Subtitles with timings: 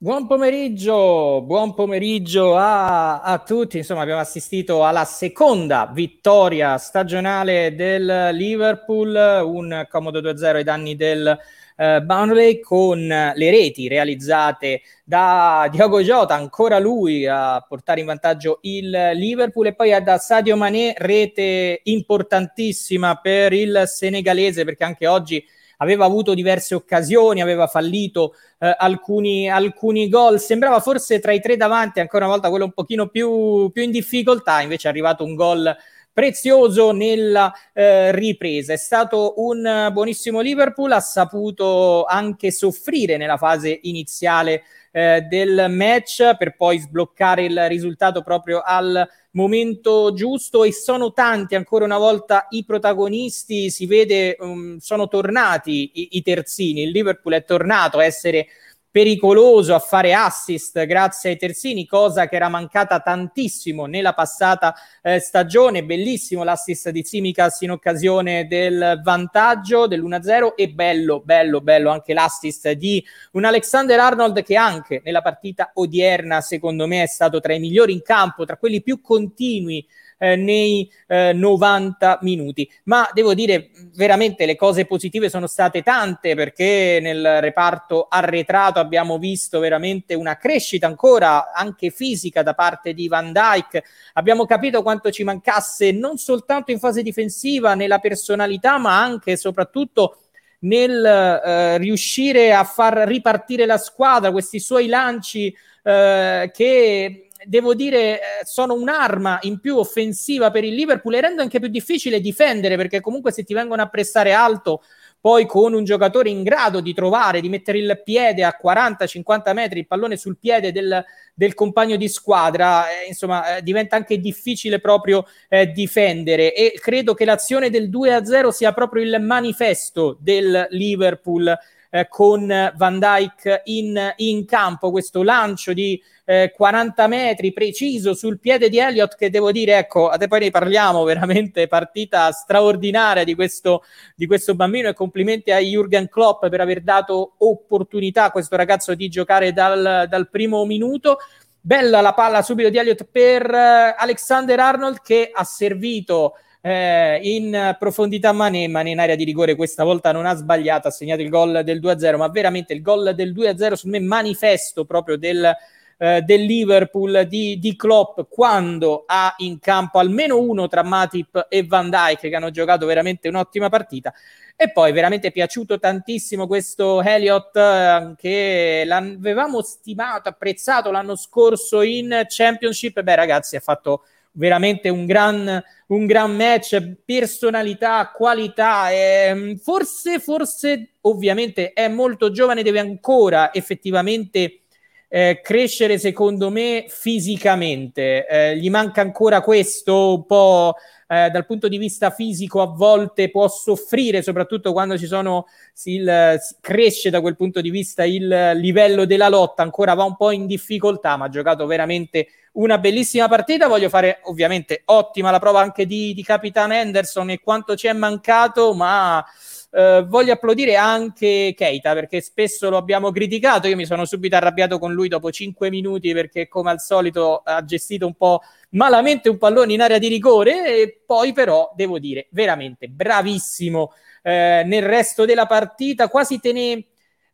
[0.00, 3.78] Buon pomeriggio, buon pomeriggio a, a, tutti.
[3.78, 9.12] Insomma, abbiamo assistito alla seconda vittoria stagionale del Liverpool,
[9.44, 11.36] un comodo 2-0 ai danni del
[11.74, 18.60] eh, Burnley con le reti realizzate da Diogo Jota, ancora lui a portare in vantaggio
[18.62, 25.44] il Liverpool e poi da Sadio Mané, rete importantissima per il senegalese perché anche oggi
[25.78, 31.56] aveva avuto diverse occasioni, aveva fallito eh, alcuni, alcuni gol, sembrava forse tra i tre
[31.56, 35.34] davanti ancora una volta quello un pochino più, più in difficoltà, invece è arrivato un
[35.34, 35.76] gol
[36.12, 38.72] prezioso nella eh, ripresa.
[38.72, 46.36] È stato un buonissimo Liverpool, ha saputo anche soffrire nella fase iniziale eh, del match
[46.36, 50.64] per poi sbloccare il risultato proprio al momento giusto.
[50.64, 56.22] E sono tanti ancora una volta i protagonisti, si vede um, sono tornati i, i
[56.22, 58.46] terzini, il Liverpool è tornato a essere
[58.90, 65.18] pericoloso a fare assist grazie ai terzini, cosa che era mancata tantissimo nella passata eh,
[65.18, 65.84] stagione.
[65.84, 72.70] Bellissimo l'assist di Simicas in occasione del vantaggio dell'1-0 e bello, bello, bello anche l'assist
[72.72, 77.60] di un Alexander Arnold che anche nella partita odierna secondo me è stato tra i
[77.60, 79.86] migliori in campo, tra quelli più continui
[80.18, 82.70] eh, nei eh, 90 minuti.
[82.84, 89.18] Ma devo dire veramente le cose positive sono state tante perché nel reparto arretrato abbiamo
[89.18, 93.84] visto veramente una crescita ancora anche fisica da parte di Van Dyke.
[94.14, 99.36] Abbiamo capito quanto ci mancasse non soltanto in fase difensiva nella personalità, ma anche e
[99.36, 100.18] soprattutto
[100.60, 105.54] nel eh, riuscire a far ripartire la squadra, questi suoi lanci
[105.84, 111.42] eh, che devo dire, eh, sono un'arma in più offensiva per il Liverpool e rende
[111.42, 114.82] anche più difficile difendere perché comunque se ti vengono a pressare alto
[115.20, 119.80] poi con un giocatore in grado di trovare, di mettere il piede a 40-50 metri,
[119.80, 121.04] il pallone sul piede del,
[121.34, 126.54] del compagno di squadra, eh, insomma, eh, diventa anche difficile proprio eh, difendere.
[126.54, 131.52] E credo che l'azione del 2-0 sia proprio il manifesto del Liverpool
[131.90, 138.38] eh, con Van Dyke in, in, campo, questo lancio di eh, 40 metri preciso sul
[138.38, 143.84] piede di Elliott che devo dire, ecco, poi ne parliamo, veramente partita straordinaria di questo,
[144.14, 148.94] di questo bambino e complimenti a Jürgen Klopp per aver dato opportunità a questo ragazzo
[148.94, 151.18] di giocare dal, dal primo minuto.
[151.60, 156.34] Bella la palla subito di Elliott per uh, Alexander Arnold che ha servito
[156.68, 160.90] eh, in profondità Mane, Mane in area di rigore questa volta non ha sbagliato, ha
[160.90, 165.16] segnato il gol del 2-0, ma veramente il gol del 2-0 su me manifesto proprio
[165.16, 165.50] del,
[165.96, 171.64] eh, del Liverpool di, di, Klopp quando ha in campo almeno uno tra Matip e
[171.64, 174.12] Van Dijk che hanno giocato veramente un'ottima partita.
[174.54, 182.24] E poi veramente piaciuto tantissimo questo Elliott eh, che l'avevamo stimato, apprezzato l'anno scorso in
[182.28, 183.00] Championship.
[183.00, 184.02] Beh, ragazzi, ha fatto
[184.38, 188.90] veramente un gran, un gran match, personalità, qualità.
[188.90, 194.60] Eh, forse, forse, ovviamente è molto giovane, deve ancora effettivamente
[195.08, 198.26] eh, crescere, secondo me, fisicamente.
[198.26, 200.74] Eh, gli manca ancora questo un po'.
[201.10, 205.92] Eh, dal punto di vista fisico a volte può soffrire, soprattutto quando ci sono, si,
[205.92, 210.16] il, si cresce da quel punto di vista il livello della lotta, ancora va un
[210.16, 213.68] po' in difficoltà, ma ha giocato veramente una bellissima partita.
[213.68, 217.92] Voglio fare ovviamente ottima la prova anche di, di Capitan Henderson e quanto ci è
[217.94, 219.24] mancato, ma
[219.70, 223.68] eh, voglio applaudire anche Keita perché spesso lo abbiamo criticato.
[223.68, 227.64] Io mi sono subito arrabbiato con lui dopo 5 minuti perché, come al solito, ha
[227.64, 228.40] gestito un po'
[228.70, 230.66] malamente un pallone in area di rigore.
[230.66, 233.92] E poi, però, devo dire, veramente bravissimo
[234.22, 236.86] eh, nel resto della partita, quasi tenere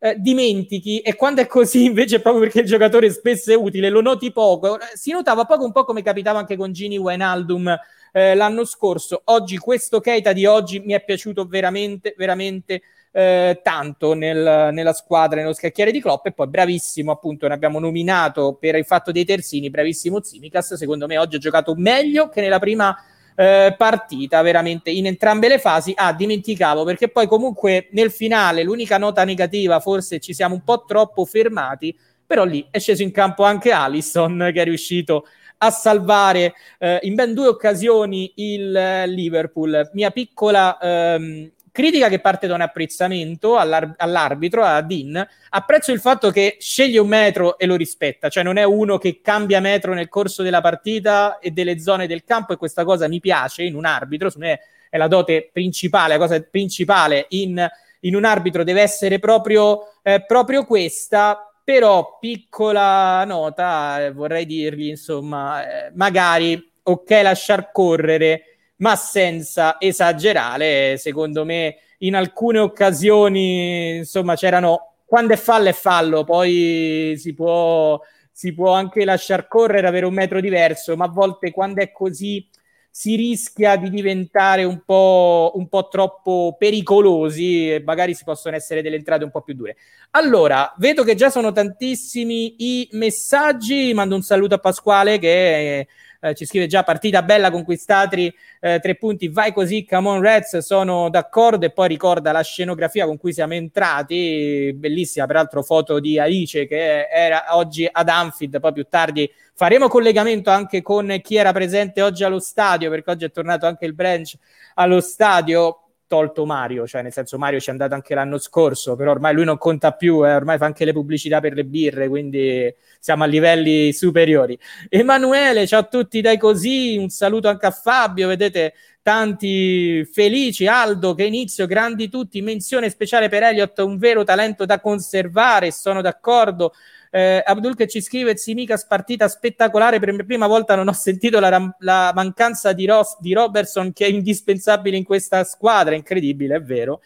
[0.05, 4.03] eh, dimentichi e quando è così invece proprio perché il giocatore spesso è utile lo
[4.03, 4.77] noti poco.
[4.93, 7.75] Si notava poco un po' come capitava anche con Gini Wijnaldum
[8.13, 9.23] eh, l'anno scorso.
[9.25, 15.41] Oggi questo Keita di oggi mi è piaciuto veramente veramente eh, tanto nel, nella squadra,
[15.41, 16.27] nello scacchiere di Klopp.
[16.27, 21.07] E poi bravissimo appunto, ne abbiamo nominato per il fatto dei terzini, bravissimo Zimicas, secondo
[21.07, 22.95] me oggi ha giocato meglio che nella prima
[23.35, 25.93] eh, partita veramente in entrambe le fasi.
[25.97, 30.85] Ah, dimenticavo perché poi comunque nel finale l'unica nota negativa, forse ci siamo un po'
[30.85, 31.97] troppo fermati,
[32.27, 35.27] però lì è sceso in campo anche Allison che è riuscito
[35.59, 39.91] a salvare eh, in ben due occasioni il eh, Liverpool.
[39.93, 45.27] Mia piccola ehm, critica che parte da un apprezzamento all'ar- all'arbitro, a Dean.
[45.51, 49.21] Apprezzo il fatto che sceglie un metro e lo rispetta, cioè non è uno che
[49.21, 53.19] cambia metro nel corso della partita e delle zone del campo e questa cosa mi
[53.19, 57.69] piace in un arbitro, su me è la dote principale, la cosa principale in,
[58.03, 64.91] in un arbitro deve essere proprio, eh, proprio questa però piccola nota, eh, vorrei dirgli,
[64.91, 74.35] insomma, eh, magari ok lasciar correre, ma senza esagerare, secondo me in alcune occasioni, insomma,
[74.37, 78.01] c'erano quando è fallo è fallo, poi si può,
[78.33, 82.49] si può anche lasciar correre, avere un metro diverso, ma a volte quando è così
[82.91, 88.83] si rischia di diventare un po', un po' troppo pericolosi e magari si possono essere
[88.83, 89.77] delle entrate un po' più dure.
[90.11, 95.89] Allora, vedo che già sono tantissimi i messaggi, mando un saluto a Pasquale che
[96.25, 100.59] eh, ci scrive già partita bella, conquistati eh, tre punti, vai così, come on Reds,
[100.59, 101.67] sono d'accordo.
[101.67, 107.09] E poi ricorda la scenografia con cui siamo entrati, bellissima, peraltro foto di Alice che
[107.09, 112.25] era oggi ad Anfield, poi più tardi faremo collegamento anche con chi era presente oggi
[112.25, 114.37] allo stadio, perché oggi è tornato anche il branch
[114.75, 115.84] allo stadio,
[116.15, 119.45] tolto Mario, cioè nel senso Mario ci è andato anche l'anno scorso, però ormai lui
[119.45, 123.27] non conta più, eh, ormai fa anche le pubblicità per le birre, quindi siamo a
[123.27, 124.57] livelli superiori.
[124.89, 131.15] Emanuele, ciao a tutti, dai così, un saluto anche a Fabio, vedete tanti felici, Aldo,
[131.15, 136.73] che inizio, grandi tutti, menzione speciale per Elliott, un vero talento da conservare, sono d'accordo.
[137.15, 141.39] Eh, Abdul che ci scrive Zimikas partita spettacolare per la prima volta non ho sentito
[141.39, 145.95] la, la mancanza di, Ross, di Robertson che è indispensabile in questa squadra.
[145.95, 147.01] Incredibile è vero.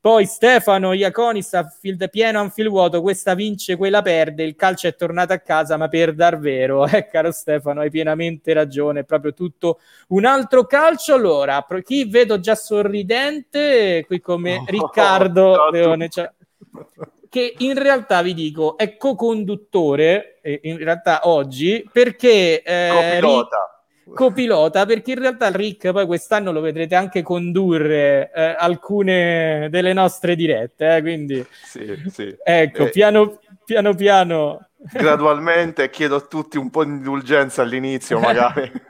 [0.00, 4.94] Poi Stefano Iaconis a field pieno, Anfield vuoto, questa vince, quella perde, il calcio è
[4.94, 9.34] tornato a casa, ma per dar vero, eh, caro Stefano, hai pienamente ragione, è proprio
[9.34, 11.14] tutto un altro calcio.
[11.14, 16.30] Allora, chi vedo già sorridente, qui come Riccardo oh, Leone, cioè,
[17.34, 22.62] che in realtà vi dico è co-conduttore, eh, in realtà oggi, perché...
[22.62, 23.82] Eh, copilota.
[24.04, 29.92] Rick, copilota, perché in realtà Rick poi quest'anno lo vedrete anche condurre eh, alcune delle
[29.92, 31.44] nostre dirette, eh, quindi...
[31.64, 32.36] Sì, sì.
[32.40, 34.68] Ecco, eh, piano, piano piano...
[34.92, 38.70] Gradualmente chiedo a tutti un po' di indulgenza all'inizio, magari.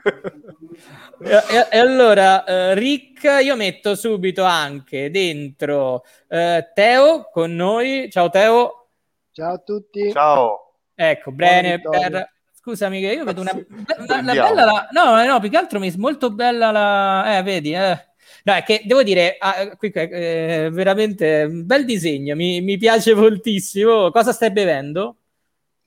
[1.17, 8.09] E, e, e, allora, uh, Rick, io metto subito anche dentro uh, Teo con noi.
[8.11, 8.89] Ciao Teo.
[9.31, 10.11] Ciao a tutti.
[10.11, 10.73] Ciao.
[10.93, 11.79] Ecco, bene.
[11.79, 12.33] Per...
[12.53, 14.65] Scusami che io vedo una, una, una bella...
[14.65, 14.87] La...
[14.91, 17.37] No, no, più che altro mi è molto bella la...
[17.37, 18.14] Eh, vedi, eh.
[18.45, 23.15] No, è che devo dire, ah, qui, eh, veramente un bel disegno, mi, mi, piace
[23.15, 24.11] moltissimo.
[24.11, 25.15] Cosa stai bevendo?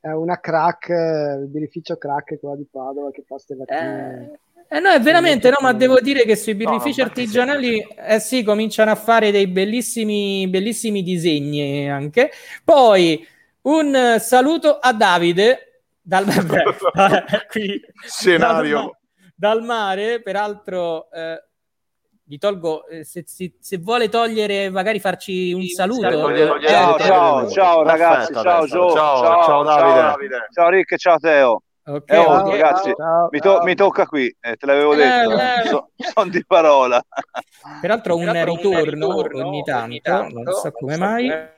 [0.01, 4.31] È una crack, il birrificio crack qua di Padova che fa ste mattine.
[4.33, 4.39] Eh
[4.71, 8.43] eh no, è veramente, no, ma devo dire che sui birrifici no, artigianali eh sì,
[8.43, 12.31] cominciano a fare dei bellissimi, bellissimi disegni anche.
[12.63, 13.27] Poi
[13.63, 18.99] un saluto a Davide dal, beh, qui, scenario
[19.35, 21.48] dal, dal, mare, peraltro eh,
[22.29, 26.29] gli tolgo eh, se, se, se, vuole togliere magari farci un saluto.
[26.29, 30.47] eh, ciao, ciao, ciao ragazzi ciao, ciao, ciao, ciao, Davide.
[30.53, 31.63] Ciao Rick ciao Teo.
[31.85, 33.65] Okay, eh, oh, ragazzi, ciao, mi, to- ciao.
[33.65, 37.03] mi, tocca qui, eh, te l'avevo detto, eh, so- sono di parola.
[37.81, 41.57] Peraltro un, Peraltro ritorno, un ritorno ogni tanto, ogni tanto non so come mai.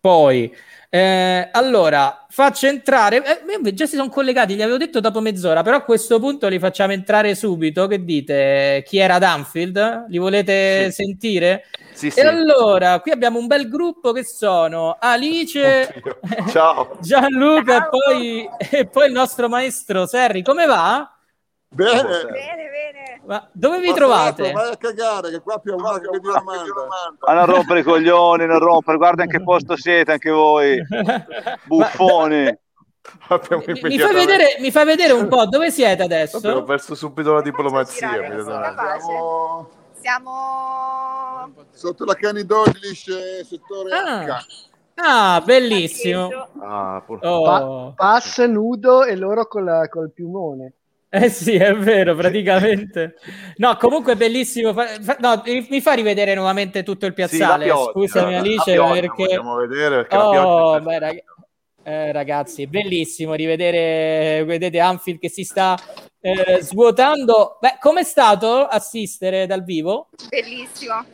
[0.00, 0.50] Poi,
[0.88, 5.76] eh, allora, faccio entrare, eh, già si sono collegati, gli avevo detto dopo mezz'ora, però
[5.76, 7.86] a questo punto li facciamo entrare subito.
[7.86, 8.82] Che dite?
[8.86, 10.06] Chi era Danfield?
[10.08, 11.04] Li volete sì.
[11.04, 11.66] sentire?
[11.92, 12.20] Sì, e sì.
[12.22, 16.02] allora, qui abbiamo un bel gruppo che sono Alice,
[16.50, 16.96] Ciao.
[17.02, 17.86] Gianluca Ciao.
[17.86, 20.42] E, poi, e poi il nostro maestro Serri.
[20.42, 21.14] Come va?
[21.72, 22.02] Bene.
[22.02, 23.22] Bene, bene.
[23.24, 24.50] Ma dove vi Ma trovate?
[24.50, 27.26] Vai a cagare, che qua più una che vi domanda.
[27.26, 28.96] A non rompere i coglioni, non rompere.
[28.96, 30.80] Guarda in che posto siete anche voi.
[31.64, 32.58] Buffoni.
[33.66, 36.40] Mi, mi, fai vedere, mi fai vedere un po' dove siete adesso?
[36.40, 38.10] Vabbè, ho perso subito la diplomazia.
[38.42, 39.70] Siamo...
[39.92, 44.24] Siamo sotto la Canidoglis, settore ah.
[44.24, 44.68] H.
[44.94, 46.28] Ah, bellissimo.
[46.62, 47.42] Ah, oh.
[47.42, 50.74] pa- pass nudo e loro col, col piumone.
[51.12, 53.16] Eh sì, è vero, praticamente.
[53.56, 54.72] No, comunque bellissimo.
[55.18, 57.64] No, mi fa rivedere nuovamente tutto il piazzale.
[57.64, 59.24] Sì, Scusami Alice, perché...
[59.24, 61.24] Vogliamo vedere perché oh, beh, rag...
[61.82, 65.76] eh, ragazzi, bellissimo rivedere, vedete Anfield che si sta
[66.20, 67.58] eh, svuotando.
[67.60, 70.10] Beh, com'è stato assistere dal vivo?
[70.28, 71.04] Bellissimo.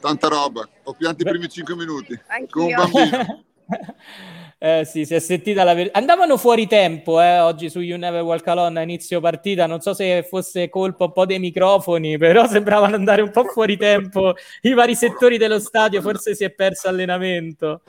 [0.00, 0.66] Tanta roba.
[0.84, 2.18] Ho pianto i primi 5 minuti.
[2.28, 2.48] Anch'io.
[2.48, 3.44] Con un bambino.
[4.58, 5.98] eh sì, si è sentita la verità.
[5.98, 9.66] Andavano fuori tempo eh, oggi su You Never Walk Alone a inizio partita.
[9.66, 13.76] Non so se fosse colpa un po' dei microfoni, però sembravano andare un po' fuori
[13.76, 16.00] tempo i vari settori dello stadio.
[16.00, 17.82] Forse si è perso allenamento.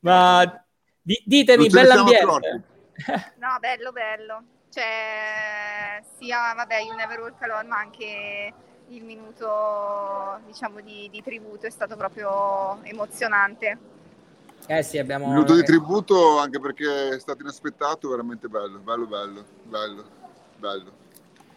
[0.00, 0.44] Ma
[1.00, 2.62] di- ditemi, bell'ambiente.
[3.38, 8.52] No, bello, bello c'è sia vabbè, You Never Walk Alone, ma anche
[8.88, 13.98] il minuto diciamo, di, di tributo è stato proprio emozionante.
[14.66, 15.26] Eh sì, abbiamo...
[15.28, 20.04] Minuto di tributo anche perché è stato inaspettato, veramente bello, bello, bello, bello,
[20.56, 20.92] bello.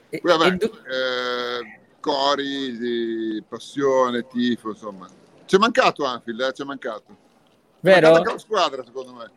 [0.10, 5.08] Poi vabbè, du- eh, cori, di passione, tifo, insomma.
[5.46, 7.18] Ci è mancato Anfield, eh, ci è mancato.
[7.80, 8.24] Vero?
[8.24, 9.32] È squadra, secondo me.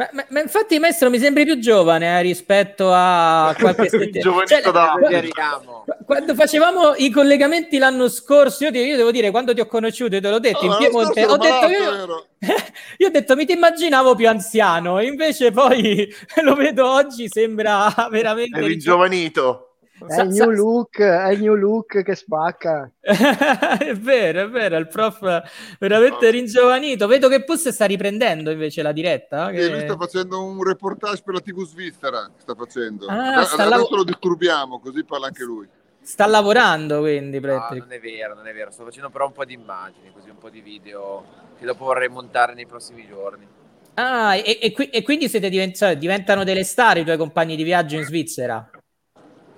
[0.00, 4.46] Ma, ma, ma, infatti, maestro, mi sembri più giovane eh, rispetto a qualche settimana.
[4.46, 9.60] cioè, da quando, quando facevamo i collegamenti l'anno scorso, io, io, devo dire, quando ti
[9.60, 12.26] ho conosciuto, te l'ho detto oh, in Piemonte, ho detto io,
[12.96, 16.10] io ho detto mi ti immaginavo più anziano, invece poi
[16.44, 19.69] lo vedo oggi, sembra veramente è ringiovanito.
[20.06, 22.90] È il new look, è il new look che spacca.
[23.00, 25.42] è vero, è vero, il prof
[25.78, 26.30] veramente oh.
[26.30, 27.06] ringiovanito.
[27.06, 29.50] Vedo che Puss sta riprendendo invece la diretta.
[29.50, 29.68] Che...
[29.68, 32.30] lui sta facendo un reportage per la TV svizzera.
[32.36, 33.06] Sta facendo.
[33.06, 35.68] Ah, sta Adesso lav- lo disturbiamo, così parla anche lui.
[36.02, 38.70] Sta lavorando quindi, No, non è vero, non è vero.
[38.70, 41.24] Sto facendo però un po' di immagini, così un po' di video
[41.58, 43.46] che dopo vorrei montare nei prossimi giorni.
[43.94, 47.62] Ah, e, e, e quindi siete divent- cioè, diventano delle star i tuoi compagni di
[47.62, 48.70] viaggio in Svizzera?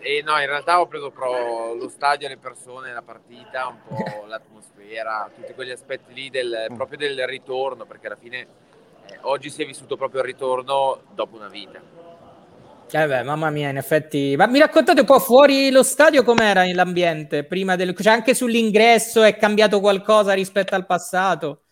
[0.04, 4.26] E no, in realtà ho preso però lo stadio, le persone, la partita, un po'
[4.26, 6.74] l'atmosfera, tutti quegli aspetti lì del, mm.
[6.74, 8.40] proprio del ritorno, perché alla fine
[9.06, 11.80] eh, oggi si è vissuto proprio il ritorno dopo una vita.
[12.94, 14.34] Eh beh, mamma mia, in effetti.
[14.36, 17.44] Ma mi raccontate un po' fuori lo stadio com'era l'ambiente?
[17.44, 17.96] Prima del...
[17.96, 21.62] Cioè anche sull'ingresso è cambiato qualcosa rispetto al passato?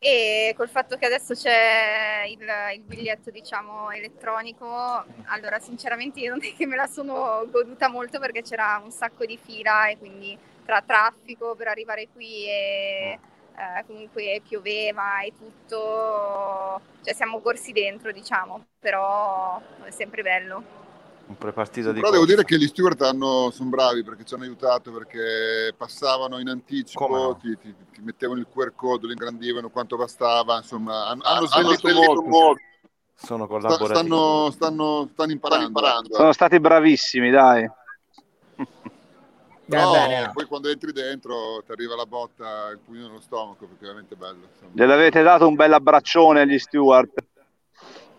[0.00, 2.38] E col fatto che adesso c'è il,
[2.74, 8.20] il, biglietto, diciamo, elettronico, allora sinceramente io non è che me la sono goduta molto
[8.20, 13.18] perché c'era un sacco di fila e quindi tra traffico per arrivare qui e
[13.56, 20.87] eh, comunque pioveva e tutto, cioè siamo corsi dentro, diciamo, però è sempre bello
[21.28, 24.44] un prepartito di però devo dire che gli steward hanno, sono bravi perché ci hanno
[24.44, 27.36] aiutato perché passavano in anticipo no?
[27.36, 31.92] ti, ti, ti, mettevano il QR code lo ingrandivano quanto bastava insomma hanno, hanno snellito
[31.92, 32.22] molto.
[32.22, 32.62] molto
[33.14, 35.66] sono collaborativi stanno, stanno, stanno, imparando.
[35.66, 37.70] imparando sono stati bravissimi dai
[39.68, 43.84] Però bene, poi quando entri dentro ti arriva la botta il pugno nello stomaco perché
[43.84, 44.70] è veramente bello insomma.
[44.72, 47.12] gliel'avete dato un bel abbraccione agli steward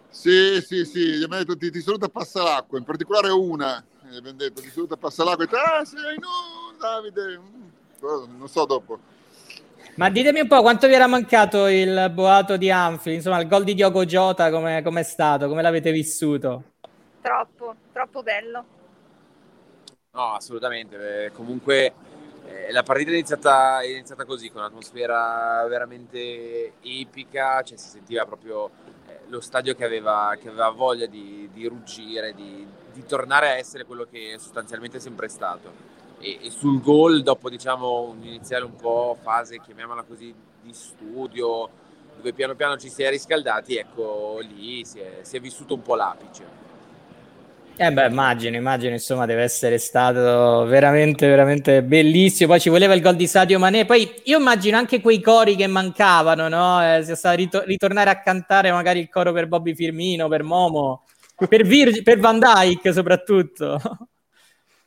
[0.10, 4.38] sì, sì, sì, gli abbiamo detto ti, ti saluta Passalacqua, in particolare una, gli abbiamo
[4.38, 9.00] detto ti saluta Passalacqua e detto, ah sei no Davide, mm, non so dopo.
[9.96, 13.64] Ma ditemi un po' quanto vi era mancato il boato di Anfield, insomma il gol
[13.64, 16.64] di Diogo Jota come è stato, come l'avete vissuto?
[17.22, 18.66] Troppo, troppo bello.
[20.12, 21.94] No, assolutamente, eh, comunque
[22.48, 28.26] eh, la partita è iniziata, è iniziata così, con un'atmosfera veramente epica, cioè si sentiva
[28.26, 28.72] proprio
[29.28, 33.86] lo stadio che aveva, che aveva voglia di, di ruggire, di, di, tornare a essere
[33.86, 35.72] quello che sostanzialmente è sempre stato.
[36.20, 41.70] E, e sul gol, dopo diciamo un iniziale un po' fase, chiamiamola così, di studio,
[42.16, 45.82] dove piano piano ci si è riscaldati, ecco lì si è, si è vissuto un
[45.82, 46.59] po' l'apice.
[47.82, 52.50] Eh beh, immagino, immagino, insomma, deve essere stato veramente, veramente bellissimo.
[52.50, 53.86] Poi ci voleva il gol di Sadio Manè.
[53.86, 56.84] Poi io immagino anche quei cori che mancavano, no?
[56.84, 61.06] Eh, sia stato ritor- ritornare a cantare magari il coro per Bobby Firmino, per Momo,
[61.48, 63.80] per, Vir- per Van Dyke soprattutto.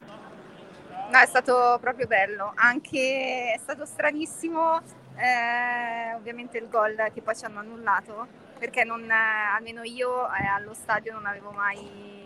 [0.01, 2.53] No, è stato proprio bello.
[2.57, 4.83] Anche è stato stranissimo,
[5.17, 8.27] eh, ovviamente, il gol che poi ci hanno annullato,
[8.59, 12.21] perché non, eh, almeno io eh, allo stadio non avevo mai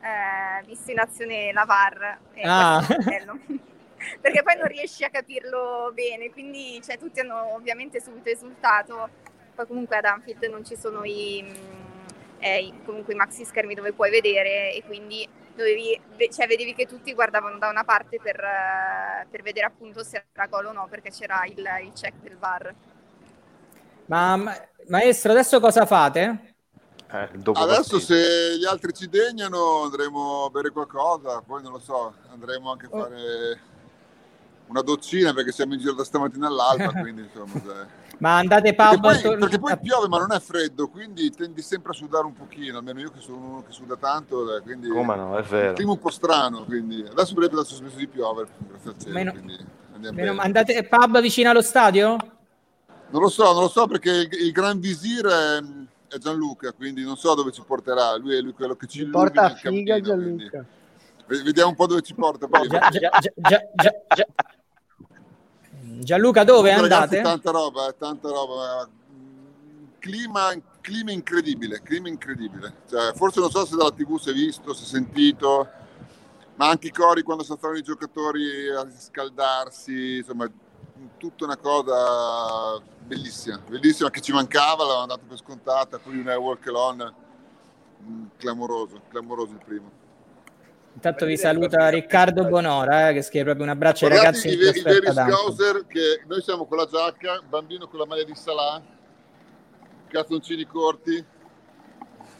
[0.00, 2.18] eh, visto in azione la VAR.
[2.44, 2.84] Ah.
[4.20, 9.08] Perché poi non riesci a capirlo bene, quindi cioè, tutti hanno ovviamente subito esultato.
[9.54, 12.06] Poi comunque ad Anfield non ci sono i, mm,
[12.38, 16.00] eh, comunque i maxi schermi dove puoi vedere e quindi dovevi,
[16.32, 18.36] cioè, vedevi che tutti guardavano da una parte per,
[19.28, 22.74] per vedere appunto se era gol o no perché c'era il, il check del VAR.
[24.06, 24.36] Ma
[24.88, 26.49] maestro, adesso cosa fate?
[27.12, 32.14] Eh, Adesso se gli altri ci degnano andremo a bere qualcosa, poi non lo so,
[32.30, 33.00] andremo anche a oh.
[33.00, 33.60] fare
[34.66, 37.60] una dozzina perché siamo in giro da stamattina all'alba, quindi insomma...
[37.64, 37.98] Dai.
[38.18, 41.92] Ma andate pub perché poi, perché poi piove ma non è freddo, quindi tendi sempre
[41.92, 45.16] a sudare un pochino, almeno io che sono uno che suda tanto, dai, quindi Come
[45.16, 45.72] no, è vero.
[45.72, 50.12] Clima un po' strano, quindi adesso per adesso smesso di piovere, grazie al cielo, meno,
[50.12, 52.16] meno, andate pub vicino allo stadio?
[53.08, 55.60] Non lo so, non lo so perché il, il Gran Visir è
[56.10, 58.16] è Gianluca, quindi non so dove ci porterà.
[58.16, 60.64] Lui è lui quello che ci porta a figa cammino, Gianluca.
[61.24, 61.44] Quindi...
[61.44, 62.48] Vediamo un po' dove ci porta.
[62.48, 62.68] Poi.
[62.68, 64.26] Gia, gia, gia,
[66.00, 67.16] Gianluca, dove Comunque, andate?
[67.16, 68.88] Ragazzi, tanta roba, tanta roba.
[69.98, 70.50] Clima,
[70.80, 72.74] clima incredibile, clima incredibile.
[72.88, 75.68] Cioè, forse non so se dalla TV si è visto, si è sentito,
[76.56, 80.50] ma anche i cori quando stavano i giocatori a scaldarsi, insomma,
[81.16, 86.66] tutta una cosa bellissima, bellissima che ci mancava, l'avevamo dato per scontata, poi un Walk
[86.68, 87.12] Alone,
[88.02, 89.90] mm, clamoroso, clamoroso il primo.
[90.92, 94.48] Intanto vi saluta Riccardo Bonora, eh, che scrive proprio un abbraccio ai ragazzi.
[94.48, 98.34] I, i veri scouser che noi siamo con la giacca, bambino con la maglia di
[98.34, 98.82] Salah,
[100.08, 101.24] cazzoncini corti.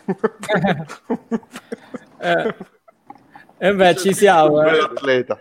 [2.18, 2.54] eh,
[3.58, 4.60] eh beh, ci siamo.
[4.62, 4.80] Eh.
[4.80, 5.40] atleta.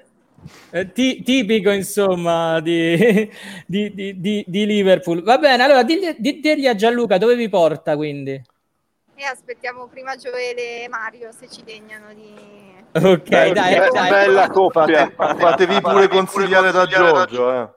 [0.72, 3.30] Eh, tipico insomma di,
[3.66, 5.24] di, di, di, Liverpool.
[5.24, 8.42] Va bene, allora digli, digli a Gianluca dove vi porta quindi.
[9.16, 12.34] E aspettiamo prima Gioele e Mario se ci degnano di...
[12.94, 14.10] Ok, dai, dai, dai.
[14.10, 15.12] Bella coppia.
[15.16, 17.70] Fatevi pure consigliare da Giorgio, eh.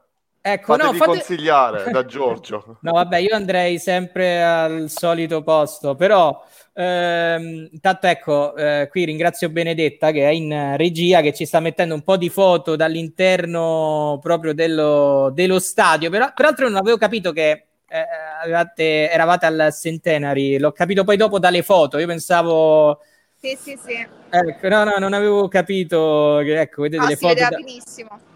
[0.44, 1.10] Ecco, Fatevi no, fate...
[1.18, 2.78] consigliare da Giorgio.
[2.80, 6.44] no, vabbè, io andrei sempre al solito posto, però
[6.74, 11.94] ehm, intanto ecco, eh, qui ringrazio Benedetta che è in regia, che ci sta mettendo
[11.94, 17.66] un po' di foto dall'interno proprio dello, dello stadio, però, peraltro non avevo capito che
[17.86, 18.04] eh,
[18.42, 22.98] avevate, eravate al Centenary, l'ho capito poi dopo dalle foto, io pensavo...
[23.36, 24.06] Sì, sì, sì.
[24.28, 27.34] Ecco, no, no, non avevo capito che, ecco, vedete no, le foto...
[27.34, 27.48] Da...
[27.48, 28.30] benissimo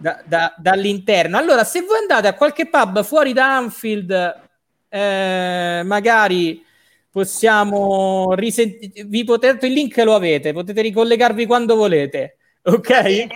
[0.00, 1.36] da, da, dall'interno.
[1.36, 4.40] Allora, se voi andate a qualche pub fuori da Anfield,
[4.88, 6.64] eh, magari
[7.10, 9.04] possiamo risentire.
[9.04, 12.38] Vi potete, il link lo avete, potete ricollegarvi quando volete.
[12.62, 13.26] Ok?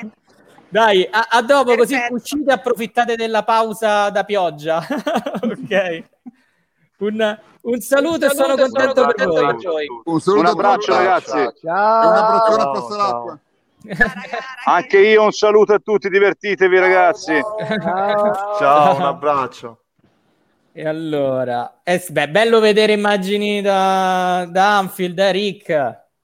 [0.68, 2.12] Dai, a, a dopo, Perfetto.
[2.12, 4.78] così uscite e approfittate della pausa da pioggia.
[4.88, 6.02] ok.
[6.96, 9.46] Un, un, saluto, un saluto e sono contento, sono per, voi.
[9.46, 9.86] per voi.
[10.04, 11.50] Un, un abbraccio, ragazzi.
[11.60, 12.08] Ciao.
[12.08, 13.38] Un abbraccione a Passa l'acqua.
[14.64, 17.38] Anche io un saluto a tutti, divertitevi ragazzi.
[17.40, 19.78] Ciao, Ciao un abbraccio.
[20.72, 25.68] E allora, eh, beh, bello vedere immagini da, da Anfield, eh, Rick.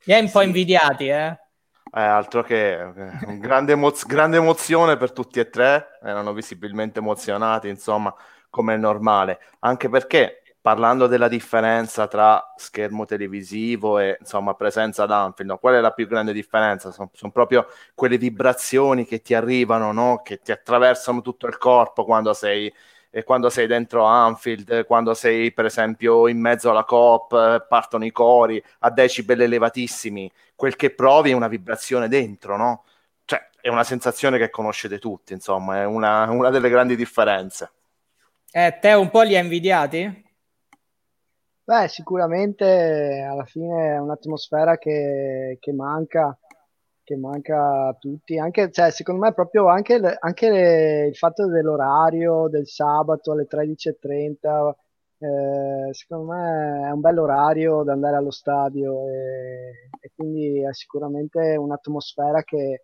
[0.05, 1.39] Mi è un po' invidiati, eh?
[1.93, 7.69] Eh, altro che eh, grande, emoz- grande emozione per tutti e tre, erano visibilmente emozionati,
[7.69, 8.15] insomma,
[8.49, 15.11] come è normale, anche perché parlando della differenza tra schermo televisivo e insomma presenza ad
[15.11, 15.59] Anfield, no?
[15.59, 16.91] qual è la più grande differenza?
[16.91, 20.21] Sono, sono proprio quelle vibrazioni che ti arrivano, no?
[20.23, 22.73] che ti attraversano tutto il corpo quando sei,
[23.11, 28.05] eh, quando sei dentro Anfield, quando sei per esempio in mezzo alla coop, eh, partono
[28.05, 32.85] i cori a decibel elevatissimi, quel che provi è una vibrazione dentro, no?
[33.25, 37.71] Cioè, è una sensazione che conoscete tutti, insomma, è una, una delle grandi differenze.
[38.53, 40.29] Eh, te un po' li hai invidiati?
[41.71, 46.37] Beh, sicuramente alla fine è un'atmosfera che, che manca,
[47.05, 48.37] che manca a tutti.
[48.41, 54.73] Anche, cioè, secondo me proprio anche, anche le, il fatto dell'orario del sabato alle 13.30,
[55.19, 60.75] eh, secondo me è un bel orario da andare allo stadio e, e quindi è
[60.75, 62.83] sicuramente un'atmosfera che,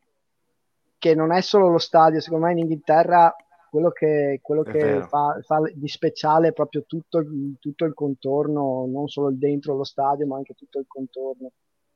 [0.97, 3.35] che non è solo lo stadio, secondo me in Inghilterra
[3.77, 7.23] quello che, quello che fa, fa, di speciale è proprio tutto,
[7.61, 11.51] tutto, il contorno, non solo il dentro lo stadio, ma anche tutto il contorno,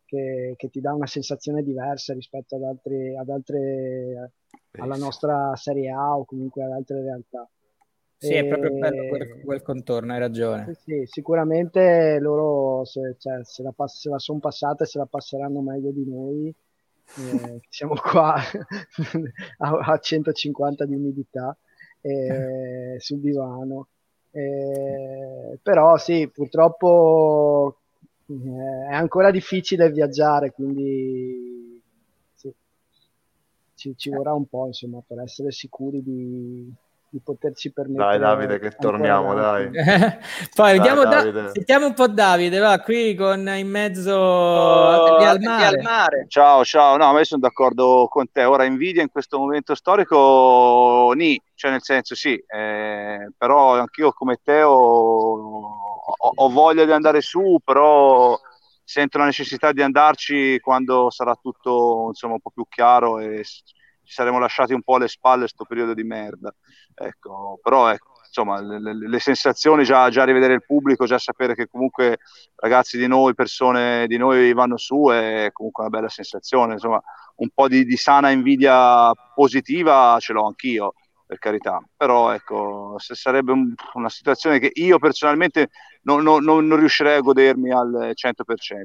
[0.05, 4.33] che, che ti dà una sensazione diversa rispetto ad, altri, ad altre,
[4.73, 7.49] alla nostra Serie A o comunque ad altre realtà.
[8.19, 8.41] Sì, e...
[8.41, 10.77] è proprio bello quel, quel, contorno, hai ragione.
[10.85, 15.07] Sì, sicuramente loro se, cioè, se la, pass- se la sono passata e se la
[15.07, 16.55] passeranno meglio di noi.
[17.17, 18.37] Eh, siamo qua
[19.59, 21.57] a, a 150 di umidità
[22.01, 23.89] eh, sul divano.
[24.33, 27.79] Eh, però sì, purtroppo
[28.27, 31.83] eh, è ancora difficile viaggiare, quindi
[32.35, 32.53] sì,
[33.75, 36.73] ci, ci vorrà un po' insomma per essere sicuri di,
[37.11, 38.19] di poterci permettere.
[38.19, 39.69] Dai Davide che torniamo, dai.
[40.55, 45.65] Poi vediamo, da, sentiamo un po' Davide, va qui con in mezzo oh, al, mare.
[45.67, 46.27] al, mare.
[46.29, 48.45] Ciao, ciao, no, ma sono d'accordo con te.
[48.45, 54.39] Ora invidia in questo momento storico, ni, cioè nel senso sì, eh, però anch'io come
[54.43, 58.39] te ho, ho, ho voglia di andare su, però
[58.85, 63.45] sento la necessità di andarci quando sarà tutto insomma un po' più chiaro e
[64.11, 66.53] ci saremo lasciati un po' alle spalle questo periodo di merda.
[66.95, 71.55] Ecco, però ecco, insomma, le, le, le sensazioni, già, già, rivedere il pubblico, già sapere
[71.55, 72.19] che comunque
[72.57, 76.73] ragazzi di noi, persone di noi vanno su è comunque una bella sensazione.
[76.73, 77.01] Insomma,
[77.37, 80.95] un po' di, di sana invidia positiva ce l'ho anch'io,
[81.25, 81.81] per carità.
[81.97, 85.69] Però ecco, se sarebbe un, una situazione che io personalmente
[86.03, 88.43] non, non, non riuscirei a godermi al 100%.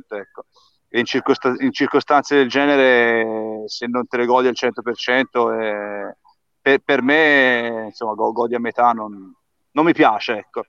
[0.09, 0.45] Ecco
[0.89, 6.15] in, circost- in, circostanze del genere se non te le godi al 100% eh,
[6.62, 9.34] per, per, me insomma godi a metà non,
[9.71, 10.65] non mi piace ecco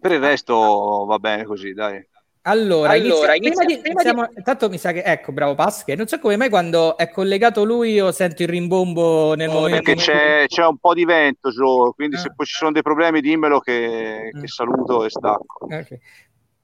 [0.00, 2.04] per il resto va bene così dai
[2.42, 4.32] Allora, allora inizia, prima di, prima iniziamo, di...
[4.38, 7.92] intanto mi sa che, ecco, bravo Pasche, non so come mai quando è collegato lui
[7.92, 9.82] io sento il rimbombo nel oh, momento.
[9.82, 12.20] Perché c'è, c'è, un po' di vento, Gio, quindi ah.
[12.20, 14.48] se poi ci sono dei problemi dimmelo che, che ah.
[14.48, 15.64] saluto e stacco.
[15.66, 16.00] Okay.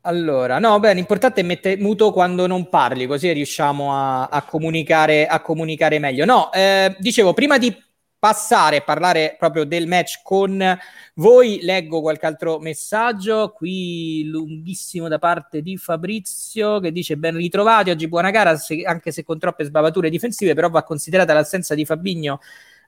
[0.06, 5.26] Allora, no, beh, l'importante è mettere muto quando non parli, così riusciamo a, a, comunicare,
[5.26, 6.26] a comunicare, meglio.
[6.26, 7.74] No, eh, dicevo, prima di
[8.18, 10.78] passare a parlare proprio del match con
[11.14, 17.88] voi, leggo qualche altro messaggio, qui lunghissimo da parte di Fabrizio che dice ben ritrovati,
[17.88, 21.86] oggi buona gara, se, anche se con troppe sbavature difensive, però va considerata l'assenza di
[21.86, 22.40] Fabigno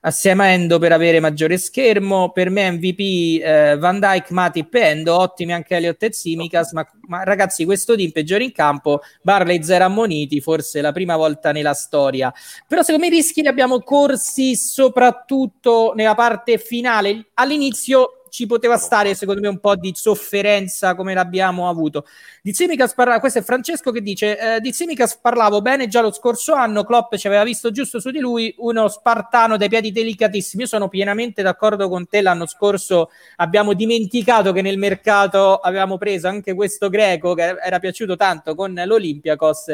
[0.07, 2.31] assieme a Endo per avere maggiore schermo.
[2.31, 6.87] Per me MVP eh, Van Dyke, Matip e Endo, ottimi anche Elliott e Simicas, ma,
[7.07, 11.73] ma, ragazzi questo team peggiore in campo, Barley zero ammoniti, forse la prima volta nella
[11.73, 12.33] storia.
[12.67, 17.27] Però secondo me i rischi li abbiamo corsi soprattutto nella parte finale.
[17.35, 22.05] All'inizio ci poteva stare secondo me un po' di sofferenza come l'abbiamo avuto.
[22.43, 26.11] Di Simicas parla, questo è Francesco che dice eh, di Simicas parlavo bene già lo
[26.11, 30.61] scorso anno, Klopp ci aveva visto giusto su di lui, uno spartano dai piedi delicatissimi.
[30.61, 36.27] Io sono pienamente d'accordo con te, l'anno scorso abbiamo dimenticato che nel mercato avevamo preso
[36.27, 39.65] anche questo greco che era piaciuto tanto con l'Olympiakos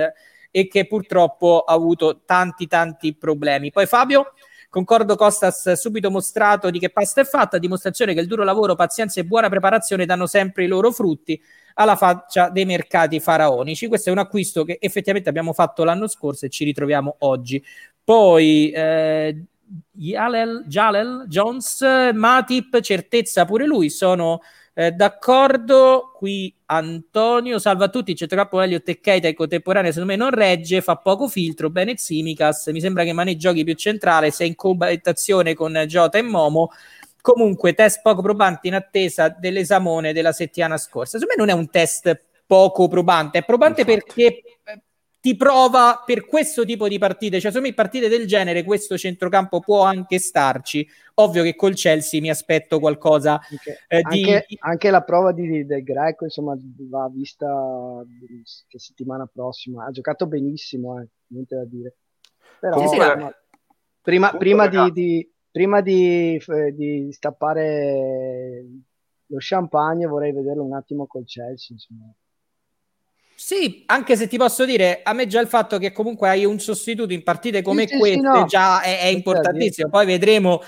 [0.52, 3.72] e che purtroppo ha avuto tanti tanti problemi.
[3.72, 4.36] Poi Fabio
[4.74, 9.20] Concordo Costas subito mostrato di che pasta è fatta, dimostrazione che il duro lavoro, pazienza
[9.20, 11.40] e buona preparazione danno sempre i loro frutti
[11.76, 13.86] alla faccia dei mercati faraonici.
[13.86, 17.64] Questo è un acquisto che effettivamente abbiamo fatto l'anno scorso e ci ritroviamo oggi.
[18.04, 19.44] Poi eh,
[19.92, 24.42] Jalel, Jalel Jones, Matip, certezza pure lui, sono
[24.74, 30.12] eh, d'accordo, qui Antonio, salva a tutti, c'è troppo Elliott e Keita in contemporanea, secondo
[30.12, 34.32] me non regge, fa poco filtro, bene Simicas, mi sembra che Mane giochi più centrale,
[34.32, 36.72] sei in coabitazione con Jota e Momo,
[37.22, 41.20] comunque test poco probante in attesa dell'esamone della settimana scorsa.
[41.20, 44.04] Secondo me non è un test poco probante, è probante Infatti.
[44.06, 44.42] perché
[45.24, 49.62] ti prova per questo tipo di partite, cioè secondo me partite del genere questo centrocampo
[49.62, 53.76] può anche starci, ovvio che col Chelsea mi aspetto qualcosa okay.
[53.88, 54.24] eh, di...
[54.26, 56.58] Anche, anche, la prova di, del Greco insomma
[56.90, 61.96] va vista la settimana prossima, ha giocato benissimo, eh, niente da dire.
[62.60, 63.34] Però sì, sì, no,
[64.02, 68.66] prima, prima, di, di, prima di, eh, di stappare
[69.28, 72.14] lo champagne vorrei vederlo un attimo col Chelsea insomma
[73.36, 76.60] sì, anche se ti posso dire, a me già il fatto che comunque hai un
[76.60, 78.46] sostituto in partite come sì, queste sì, no.
[78.46, 79.90] già è, è importantissimo.
[79.90, 80.62] Poi vedremo.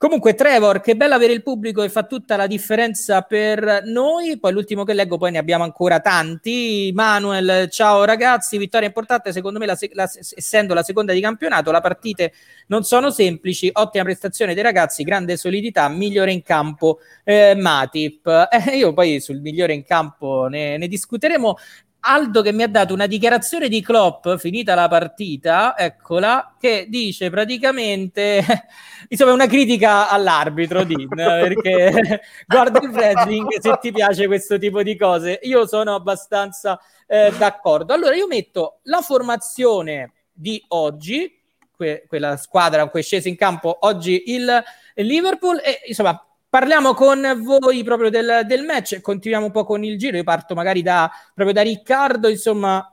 [0.00, 4.38] Comunque, Trevor, che bello avere il pubblico e fa tutta la differenza per noi.
[4.38, 6.90] Poi l'ultimo che leggo, poi ne abbiamo ancora tanti.
[6.94, 9.30] Manuel, ciao ragazzi, vittoria importante.
[9.30, 12.32] Secondo me, la, la, essendo la seconda di campionato, le partite
[12.68, 13.68] non sono semplici.
[13.70, 18.48] Ottima prestazione dei ragazzi, grande solidità, migliore in campo eh, Matip.
[18.70, 21.56] Eh, io poi sul migliore in campo ne, ne discuteremo.
[22.02, 27.28] Aldo che mi ha dato una dichiarazione di Klopp finita la partita, eccola, che dice
[27.28, 28.42] praticamente,
[29.08, 34.96] insomma, una critica all'arbitro, Dean, perché guarda il wrestling se ti piace questo tipo di
[34.96, 35.40] cose.
[35.42, 37.92] Io sono abbastanza eh, d'accordo.
[37.92, 41.38] Allora, io metto la formazione di oggi,
[41.70, 44.62] que- quella squadra cui è sceso in campo oggi il
[44.94, 46.18] Liverpool, e insomma,
[46.50, 50.16] Parliamo con voi proprio del, del match, continuiamo un po' con il giro.
[50.16, 52.92] Io parto magari da, proprio da Riccardo, insomma,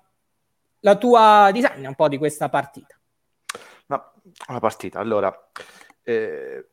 [0.81, 2.95] la tua design un po' di questa partita.
[3.87, 4.13] No,
[4.47, 5.35] la partita, allora,
[6.03, 6.67] eh,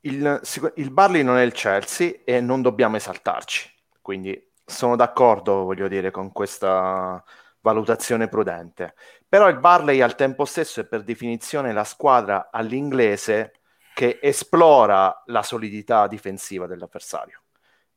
[0.00, 0.40] il,
[0.76, 6.10] il Barley non è il Chelsea e non dobbiamo esaltarci, quindi sono d'accordo, voglio dire,
[6.10, 7.22] con questa
[7.60, 8.94] valutazione prudente.
[9.28, 13.60] Però il Barley al tempo stesso è per definizione la squadra all'inglese
[13.94, 17.38] che esplora la solidità difensiva dell'avversario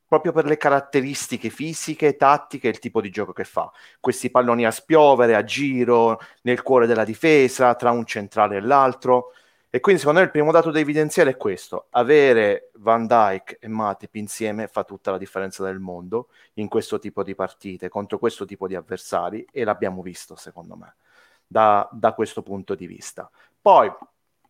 [0.07, 3.69] proprio per le caratteristiche fisiche, tattiche e il tipo di gioco che fa.
[3.99, 9.33] Questi palloni a spiovere, a giro, nel cuore della difesa, tra un centrale e l'altro.
[9.69, 11.88] E quindi secondo me il primo dato da evidenziare è questo.
[11.91, 17.21] Avere Van Dyke e Matip insieme fa tutta la differenza del mondo in questo tipo
[17.21, 20.95] di partite, contro questo tipo di avversari, e l'abbiamo visto secondo me,
[21.45, 23.29] da, da questo punto di vista.
[23.62, 23.91] Poi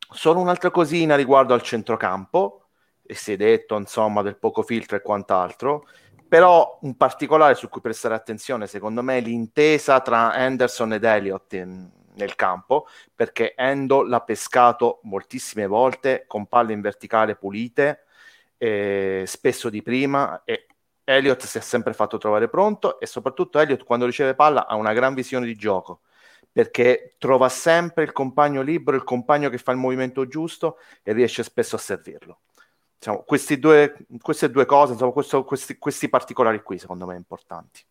[0.10, 2.62] Solo un'altra cosina riguardo al centrocampo,
[3.06, 5.86] e si è detto insomma del poco filtro e quant'altro,
[6.28, 11.54] però un particolare su cui prestare attenzione secondo me è l'intesa tra Anderson ed Elliott
[11.54, 18.06] in, nel campo, perché Endo l'ha pescato moltissime volte con palle in verticale pulite,
[18.58, 20.68] eh, spesso di prima, e
[21.04, 24.94] Elliott si è sempre fatto trovare pronto e soprattutto Elliott quando riceve palla ha una
[24.94, 26.02] gran visione di gioco
[26.58, 31.44] perché trova sempre il compagno libero, il compagno che fa il movimento giusto e riesce
[31.44, 32.40] spesso a servirlo.
[32.98, 33.24] Diciamo,
[33.60, 37.82] due, queste due cose, insomma, questo, questi, questi, particolari qui, secondo me, importanti.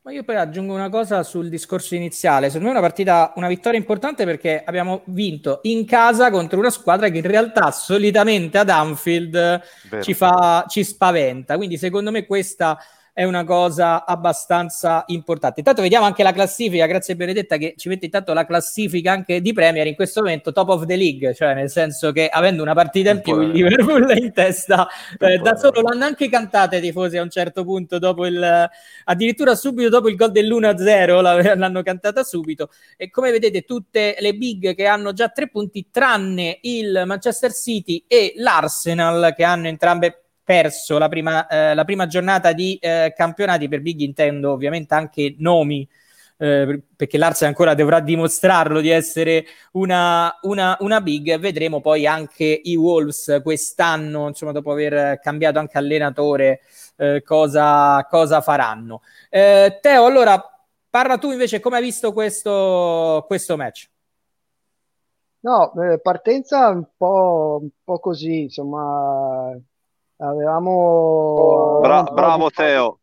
[0.00, 2.46] Ma io poi aggiungo una cosa sul discorso iniziale.
[2.46, 6.70] Secondo me è una partita, una vittoria importante perché abbiamo vinto in casa contro una
[6.70, 9.60] squadra che in realtà solitamente ad Anfield
[10.00, 11.58] ci, fa, ci spaventa.
[11.58, 12.78] Quindi secondo me questa
[13.14, 15.60] è una cosa abbastanza importante.
[15.60, 19.52] Intanto vediamo anche la classifica, grazie Benedetta che ci mette intanto la classifica anche di
[19.52, 23.10] Premier in questo momento top of the league, cioè nel senso che avendo una partita
[23.10, 27.16] in più il Liverpool è in testa eh, da solo, l'hanno anche cantata i tifosi
[27.16, 28.68] a un certo punto dopo il
[29.04, 31.22] addirittura subito dopo il gol dell'1-0
[31.56, 32.70] l'hanno cantata subito.
[32.96, 38.04] E come vedete tutte le big che hanno già tre punti tranne il Manchester City
[38.08, 43.68] e l'Arsenal che hanno entrambe perso la prima, eh, la prima giornata di eh, campionati,
[43.68, 45.88] per Big intendo ovviamente anche nomi,
[46.36, 51.38] eh, perché l'Arsenal ancora dovrà dimostrarlo di essere una, una, una, big.
[51.38, 56.60] Vedremo poi anche i Wolves quest'anno, insomma, dopo aver cambiato anche allenatore,
[56.96, 59.02] eh, cosa, cosa, faranno.
[59.30, 60.42] Eh, Teo, allora
[60.90, 63.88] parla tu invece come hai visto questo, questo match.
[65.40, 69.54] No, eh, partenza un po', un po' così, insomma,
[70.16, 73.00] Avevamo, Bra- bravo Teo.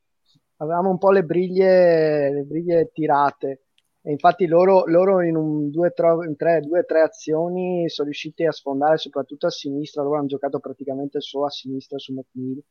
[0.58, 3.63] Avevamo un po' le briglie, le briglie tirate.
[4.04, 8.52] E infatti loro, loro in, un, due, tre, tre, due, tre azioni sono riusciti a
[8.52, 12.63] sfondare soprattutto a sinistra, loro hanno giocato praticamente solo a sinistra su McNeil.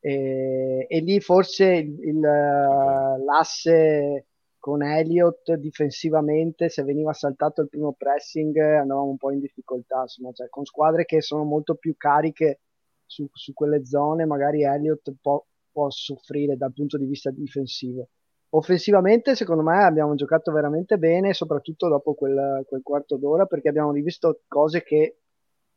[0.00, 4.26] E, e lì forse il, il, l'asse
[4.58, 10.32] con Elliott difensivamente, se veniva saltato il primo pressing andavamo un po' in difficoltà, insomma,
[10.32, 12.60] cioè, con squadre che sono molto più cariche
[13.06, 18.08] su, su quelle zone magari Elliott può, può soffrire dal punto di vista difensivo.
[18.50, 23.90] Offensivamente, secondo me, abbiamo giocato veramente bene, soprattutto dopo quel, quel quarto d'ora, perché abbiamo
[23.90, 25.18] rivisto cose che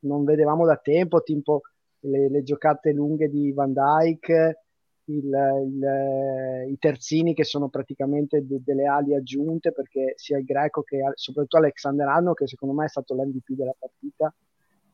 [0.02, 1.62] non vedevamo da tempo, tipo
[2.02, 4.62] le, le giocate lunghe di Van Dyke,
[5.10, 11.58] i terzini che sono praticamente de, delle ali aggiunte, perché sia il greco che soprattutto
[11.58, 14.34] Alexander Arno, che secondo me è stato l'MVP della partita,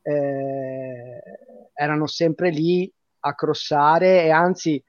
[0.04, 1.22] eh,
[1.72, 2.90] erano sempre lì
[3.20, 4.82] a crossare e anzi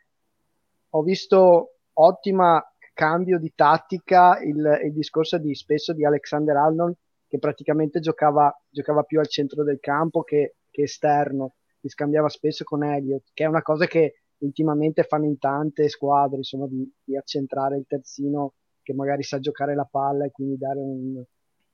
[0.89, 2.62] ho visto ottima
[2.93, 6.95] cambio di tattica il, il discorso di spesso di Alexander Arnold
[7.28, 12.63] che praticamente giocava, giocava più al centro del campo che, che esterno, si scambiava spesso
[12.63, 17.17] con Elliott, che è una cosa che ultimamente fanno in tante squadre, insomma, di, di
[17.17, 21.23] accentrare il terzino che magari sa giocare la palla e quindi dare un,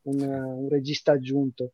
[0.03, 1.73] un, un regista aggiunto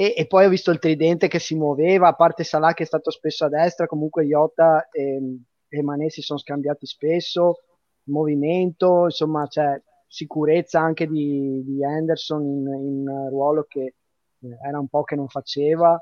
[0.00, 2.86] e, e, poi ho visto il tridente che si muoveva, a parte Salah che è
[2.86, 5.20] stato spesso a destra, comunque Iota e,
[5.66, 7.62] e Mané si sono scambiati spesso,
[8.04, 13.94] movimento, insomma c'è sicurezza anche di, di Anderson in, in, ruolo che
[14.38, 16.00] eh, era un po' che non faceva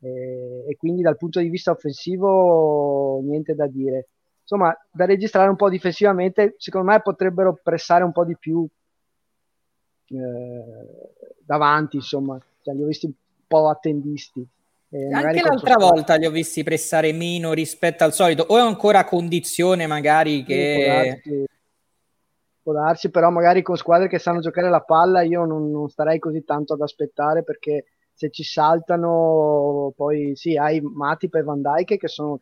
[0.00, 4.08] eh, e quindi dal punto di vista offensivo niente da dire.
[4.40, 8.66] Insomma, da registrare un po' difensivamente, secondo me potrebbero pressare un po' di più
[10.06, 13.14] eh, davanti, insomma, cioè, li ho visti
[13.46, 14.46] po' attendisti.
[14.90, 19.04] Eh, Anche l'altra volta li ho visti pressare meno rispetto al solito, o è ancora
[19.04, 21.20] condizione magari che...
[21.22, 21.44] Può darsi,
[22.62, 26.20] può darsi, però magari con squadre che sanno giocare la palla io non, non starei
[26.20, 31.96] così tanto ad aspettare perché se ci saltano poi sì, hai Matip e Van Dyke
[31.96, 32.40] che sono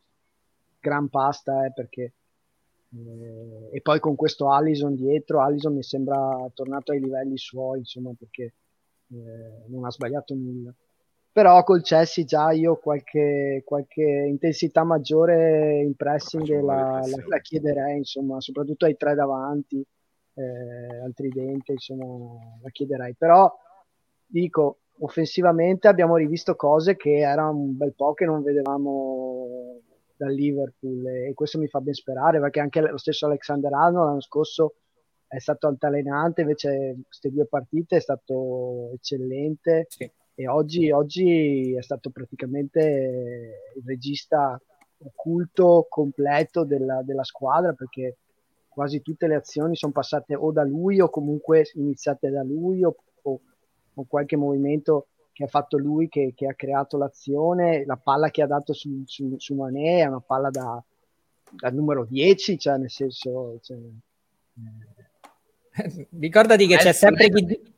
[0.78, 2.12] gran pasta eh, perché
[2.94, 8.10] eh, e poi con questo Allison dietro Allison mi sembra tornato ai livelli suoi insomma
[8.18, 8.52] perché
[9.12, 10.74] eh, non ha sbagliato nulla
[11.32, 17.96] però col Chelsea già io qualche, qualche intensità maggiore in pressing la, la, la, chiederei,
[17.96, 19.82] insomma, soprattutto ai tre davanti,
[20.34, 22.04] eh, al tridente, insomma,
[22.62, 23.14] la chiederei.
[23.14, 23.50] Però
[24.26, 29.80] dico, offensivamente abbiamo rivisto cose che era un bel po' che non vedevamo
[30.14, 34.20] dal Liverpool e questo mi fa ben sperare perché anche lo stesso Alexander Arnold l'anno
[34.20, 34.74] scorso
[35.26, 39.86] è stato altalenante, invece queste due partite è stato eccellente.
[39.88, 44.60] Sì e oggi, oggi è stato praticamente il regista
[45.04, 48.18] occulto completo della, della squadra perché
[48.68, 52.94] quasi tutte le azioni sono passate o da lui o comunque iniziate da lui o,
[53.22, 53.40] o,
[53.94, 58.42] o qualche movimento che ha fatto lui che, che, ha creato l'azione, la palla che
[58.42, 60.82] ha dato su, su, su Mané è una palla da,
[61.50, 63.58] da numero 10, cioè nel senso...
[63.62, 63.76] Cioè,
[65.74, 66.08] eh.
[66.18, 67.71] Ricordati che c'è sempre chi,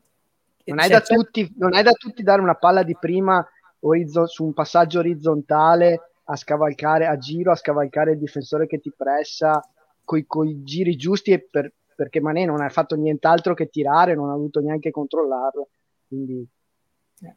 [0.65, 3.47] non è, da tutti, non è da tutti dare una palla di prima
[3.81, 8.93] orizzo- su un passaggio orizzontale a scavalcare a giro, a scavalcare il difensore che ti
[8.97, 9.61] pressa
[10.05, 14.35] coi, coi giri giusti per, perché Mané non ha fatto nient'altro che tirare, non ha
[14.35, 15.69] avuto neanche controllarlo.
[16.07, 16.47] Quindi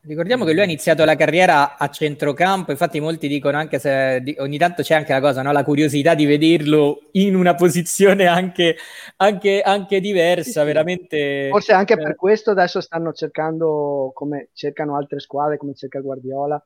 [0.02, 4.58] Ricordiamo che lui ha iniziato la carriera a centrocampo, infatti molti dicono anche se ogni
[4.58, 5.52] tanto c'è anche la cosa, no?
[5.52, 8.76] la curiosità di vederlo in una posizione anche,
[9.18, 11.48] anche, anche diversa, veramente.
[11.50, 11.98] Forse anche eh.
[11.98, 16.62] per questo adesso stanno cercando, come cercano altre squadre, come cerca Guardiola,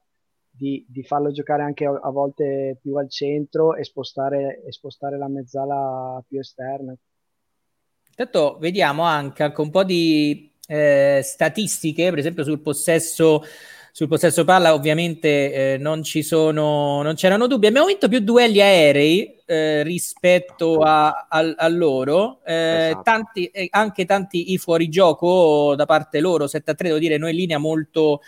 [0.50, 5.18] di, di farlo giocare anche a, a, volte più al centro e spostare, e spostare
[5.18, 6.96] la mezzala più esterna.
[8.10, 13.44] Intanto vediamo anche un po' di eh, statistiche, per esempio sul possesso,
[13.92, 17.68] sul possesso palla ovviamente eh, non ci sono, non c'erano dubbi.
[17.68, 23.02] Abbiamo vinto più duelli aerei eh, rispetto a, a, a loro, eh, esatto.
[23.04, 27.32] tanti, eh, anche tanti i fuorigioco da parte loro, 7 a 3, devo dire, noi
[27.32, 28.22] in linea molto,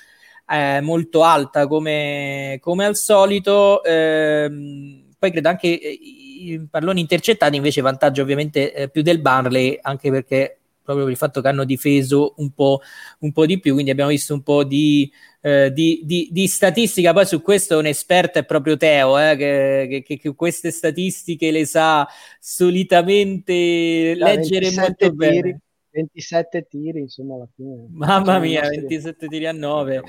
[0.50, 3.82] eh, molto alta come, come al solito.
[3.86, 10.58] Ehm, poi credo anche i palloni intercettati invece vantaggio ovviamente più del Barley anche perché
[10.84, 12.82] proprio per il fatto che hanno difeso un po',
[13.20, 17.14] un po di più, quindi abbiamo visto un po' di, eh, di, di, di statistica,
[17.14, 21.66] poi su questo un esperto è proprio Teo, eh, che, che, che, queste statistiche le
[21.66, 22.08] sa
[22.40, 25.62] solitamente leggere molto tiri, bene.
[25.92, 27.86] 27 tiri, insomma, alla fine.
[27.90, 30.04] Mamma mia, 27 tiri a 9.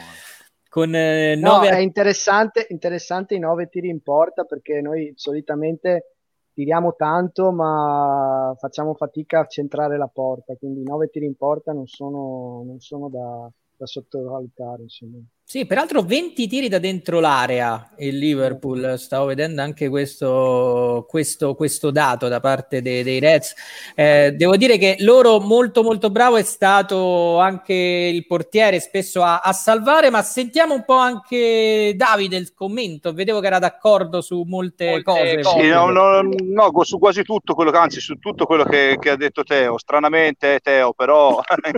[0.68, 6.13] Con, eh, no, è interessante, interessante i 9 tiri in porta perché noi solitamente
[6.54, 11.86] tiriamo tanto ma facciamo fatica a centrare la porta, quindi 9 tiri in porta non
[11.86, 14.82] sono, non sono da, da sottovalutare.
[14.82, 15.18] Insomma.
[15.46, 21.90] Sì, peraltro 20 tiri da dentro l'area il Liverpool, stavo vedendo anche questo, questo, questo
[21.90, 23.54] dato da parte dei, dei Reds.
[23.94, 29.40] Eh, devo dire che loro molto molto bravo è stato anche il portiere spesso a,
[29.40, 34.42] a, salvare, ma sentiamo un po' anche Davide il commento, vedevo che era d'accordo su
[34.48, 35.44] molte, molte cose.
[35.44, 39.10] Sì, no, no, no, su quasi tutto quello che, anzi su tutto quello che, che
[39.10, 41.38] ha detto Teo, stranamente Teo, però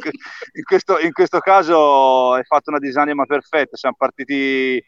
[0.54, 4.82] in, questo, in questo caso hai fatto una disanima perfetta perfetta, siamo partiti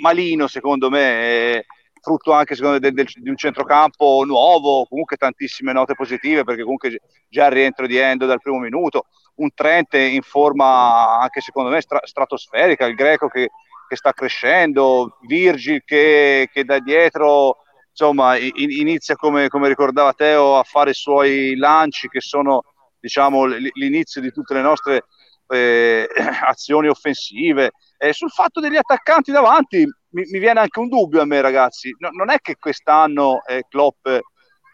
[0.00, 1.64] malino secondo me,
[2.00, 7.00] frutto anche secondo me del, di un centrocampo nuovo, comunque tantissime note positive perché comunque
[7.28, 9.06] già il rientro di Endo dal primo minuto,
[9.36, 13.50] un Trent in forma anche secondo me stra- stratosferica, il greco che,
[13.88, 17.58] che, sta crescendo, Virgil che, che da dietro
[17.90, 22.62] insomma in, inizia come, come ricordava Teo a fare i suoi lanci che sono
[22.98, 25.04] diciamo l'inizio di tutte le nostre
[25.52, 26.08] eh,
[26.48, 31.24] azioni offensive eh, sul fatto degli attaccanti davanti mi, mi, viene anche un dubbio a
[31.24, 31.94] me, ragazzi.
[31.98, 34.08] No, non è che quest'anno eh, Klopp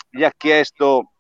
[0.09, 1.13] gli ha chiesto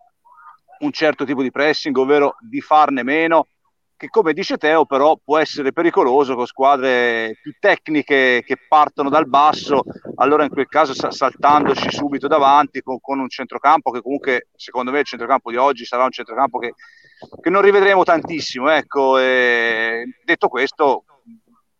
[0.78, 3.48] un certo tipo di pressing, ovvero di farne meno,
[3.94, 9.28] che come dice Teo però può essere pericoloso con squadre più tecniche che partono dal
[9.28, 9.82] basso,
[10.14, 15.00] allora in quel caso saltandoci subito davanti con, con un centrocampo che comunque secondo me
[15.00, 16.72] il centrocampo di oggi sarà un centrocampo che,
[17.38, 18.70] che non rivedremo tantissimo.
[18.70, 21.04] Ecco, detto questo,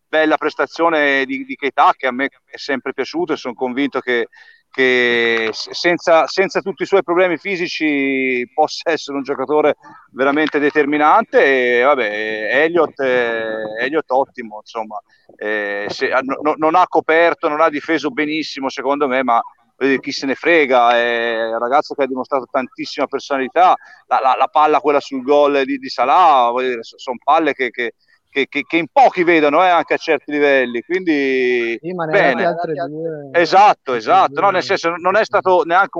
[0.09, 4.27] bella prestazione di, di Keita che a me è sempre piaciuto e sono convinto che,
[4.71, 9.77] che senza, senza, tutti i suoi problemi fisici possa essere un giocatore
[10.11, 11.79] veramente determinante.
[11.79, 14.99] E vabbè Elliot, eh, Elliot ottimo insomma.
[15.35, 19.39] Eh, se, no, non ha coperto non ha difeso benissimo secondo me ma
[20.01, 23.75] chi se ne frega è un ragazzo che ha dimostrato tantissima personalità.
[24.07, 27.93] La, la, la palla quella sul gol di, di Salah sono palle che, che
[28.29, 30.81] che, che, che, in pochi vedono eh, anche a certi livelli.
[30.81, 32.55] Quindi, sì, bene.
[33.33, 34.39] Esatto, esatto.
[34.39, 35.99] No, nel senso, non è stato neanche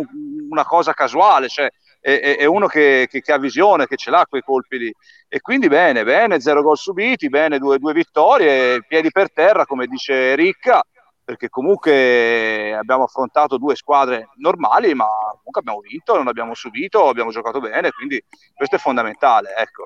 [0.50, 4.42] una cosa casuale, cioè, è, è uno che, che, ha visione, che ce l'ha quei
[4.42, 4.94] colpi lì.
[5.28, 9.88] E quindi bene, bene, zero gol subiti, bene, due, due vittorie, piedi per terra, come
[9.88, 10.82] dice Ricca,
[11.24, 17.32] perché comunque abbiamo affrontato due squadre normali, ma comunque abbiamo vinto, non abbiamo subito, abbiamo
[17.32, 18.24] giocato bene, quindi
[18.56, 19.54] questo è fondamentale.
[19.56, 19.86] Ecco.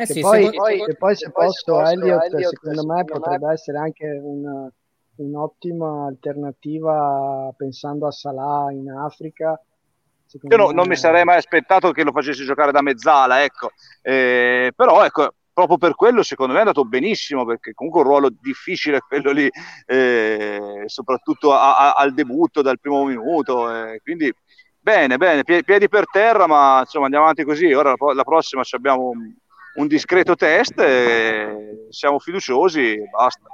[0.00, 3.52] Eh sì, poi, secondo, poi, se poi se posso, Elliot, Elliot secondo, me potrebbe me...
[3.52, 4.70] essere anche un,
[5.16, 9.60] un'ottima alternativa pensando a Salah in Africa.
[10.42, 13.72] Io no, non mi sarei mai aspettato che lo facessi giocare da mezzala, ecco.
[14.00, 18.30] Eh, però ecco, proprio per quello secondo me è andato benissimo perché comunque un ruolo
[18.40, 19.50] difficile quello lì
[19.86, 24.32] eh, soprattutto a, a, al debutto dal primo minuto eh, quindi
[24.78, 29.08] bene bene piedi per terra ma insomma andiamo avanti così ora la, la prossima abbiamo
[29.08, 29.34] un
[29.86, 30.82] discreto test,
[31.90, 33.46] siamo fiduciosi e basta.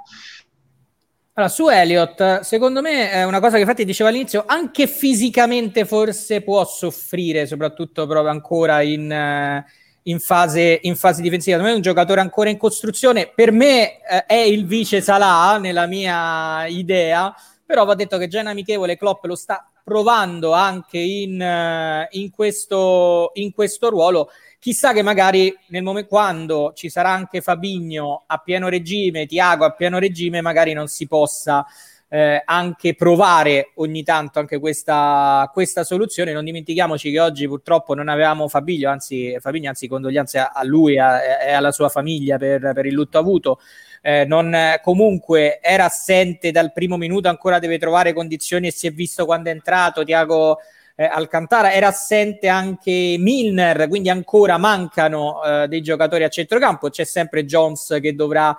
[1.37, 6.43] Allora, su Elliot, secondo me è una cosa che infatti diceva all'inizio, anche fisicamente forse
[6.43, 9.65] può soffrire, soprattutto proprio ancora in, eh,
[10.05, 11.57] in, fase, in fase difensiva.
[11.57, 15.59] Secondo me è un giocatore ancora in costruzione, per me eh, è il vice Salah
[15.59, 17.35] nella mia idea,
[17.67, 22.31] però va detto che già in amichevole Klopp lo sta provando anche in, uh, in,
[22.31, 24.31] questo, in questo ruolo
[24.65, 29.73] chissà che magari nel momento quando ci sarà anche Fabigno a pieno regime, Tiago a
[29.73, 31.67] pieno regime, magari non si possa
[32.09, 36.33] eh, anche provare ogni tanto anche questa, questa, soluzione.
[36.33, 40.95] Non dimentichiamoci che oggi purtroppo non avevamo Fabigno, anzi, Fabigno, anzi condoglianze a, a lui
[40.95, 43.61] e alla sua famiglia per, per il lutto avuto.
[44.01, 48.93] Eh, non, comunque era assente dal primo minuto, ancora deve trovare condizioni e si è
[48.93, 50.57] visto quando è entrato Tiago
[50.97, 57.05] eh, Alcantara, era assente anche Milner, quindi ancora mancano eh, dei giocatori a centrocampo, c'è
[57.05, 58.57] sempre Jones che dovrà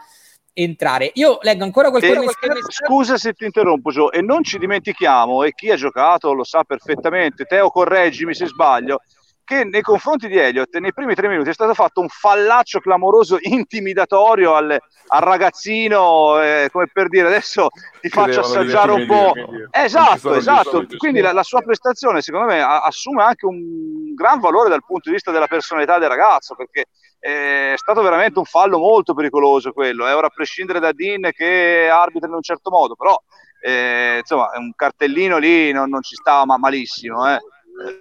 [0.53, 1.11] entrare.
[1.15, 2.21] Io leggo ancora qualcosa.
[2.21, 2.25] Eh,
[2.69, 6.63] scusa se ti interrompo, Gio, e non ci dimentichiamo, e chi ha giocato lo sa
[6.63, 9.01] perfettamente, Teo correggimi se sbaglio,
[9.45, 13.37] che nei confronti di Elliott nei primi tre minuti è stato fatto un fallaccio clamoroso,
[13.39, 14.77] intimidatorio al,
[15.07, 17.69] al ragazzino, eh, come per dire adesso
[18.01, 19.33] ti faccio assaggiare un po'.
[19.71, 20.85] Esatto, esatto.
[20.97, 25.15] Quindi la, la, sua prestazione secondo me assume anche un gran valore dal punto di
[25.15, 26.85] vista della personalità del ragazzo, perché
[27.19, 30.07] è stato veramente un fallo molto pericoloso quello.
[30.07, 30.13] Eh.
[30.13, 33.15] Ora a prescindere da Dean che arbitra in un certo modo, però
[33.61, 37.31] eh, insomma un cartellino lì non, non ci stava ma malissimo.
[37.31, 37.39] Eh.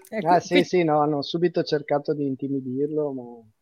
[0.09, 3.53] Ecco, ah, sì, sì, no, hanno subito cercato di intimidirlo, ma non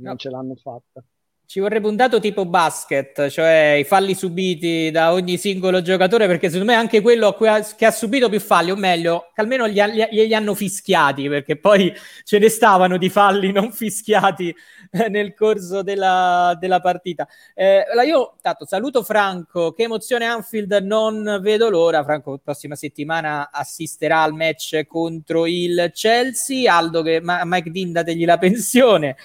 [0.00, 0.16] no.
[0.16, 1.04] ce l'hanno fatta.
[1.50, 6.50] Ci vorrebbe un dato tipo basket, cioè i falli subiti da ogni singolo giocatore, perché
[6.50, 10.34] secondo me anche quello che ha subito più falli, o meglio, che almeno gli, gli
[10.34, 11.90] hanno fischiati, perché poi
[12.24, 14.54] ce ne stavano di falli non fischiati
[14.90, 17.26] eh, nel corso della, della partita.
[17.54, 22.04] Eh, io tanto saluto Franco, che emozione Anfield, non vedo l'ora.
[22.04, 28.26] Franco prossima settimana assisterà al match contro il Chelsea, Aldo che Ma- Mike Dean dategli
[28.26, 29.16] la pensione.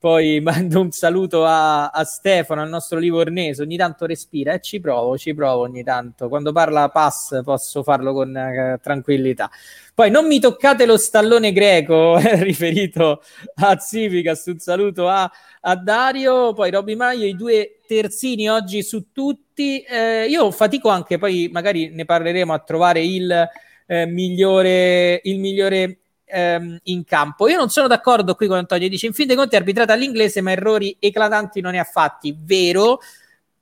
[0.00, 3.60] Poi mando un saluto a, a, Stefano, al nostro livornese.
[3.60, 6.28] Ogni tanto respira e ci provo, ci provo ogni tanto.
[6.30, 9.50] Quando parla pass posso farlo con eh, tranquillità.
[9.94, 13.22] Poi non mi toccate lo stallone greco, riferito
[13.56, 14.46] a Zivicas.
[14.46, 15.30] Un saluto a,
[15.60, 16.54] a Dario.
[16.54, 19.80] Poi Robby Maio, i due terzini oggi su tutti.
[19.82, 23.48] Eh, io fatico anche, poi magari ne parleremo a trovare il
[23.86, 25.98] eh, migliore, il migliore
[26.30, 27.48] ehm, in campo.
[27.48, 30.40] Io non sono d'accordo qui con Antonio, dice in fin dei conti è arbitrata all'inglese
[30.40, 33.00] ma errori eclatanti non ne ha fatti, vero?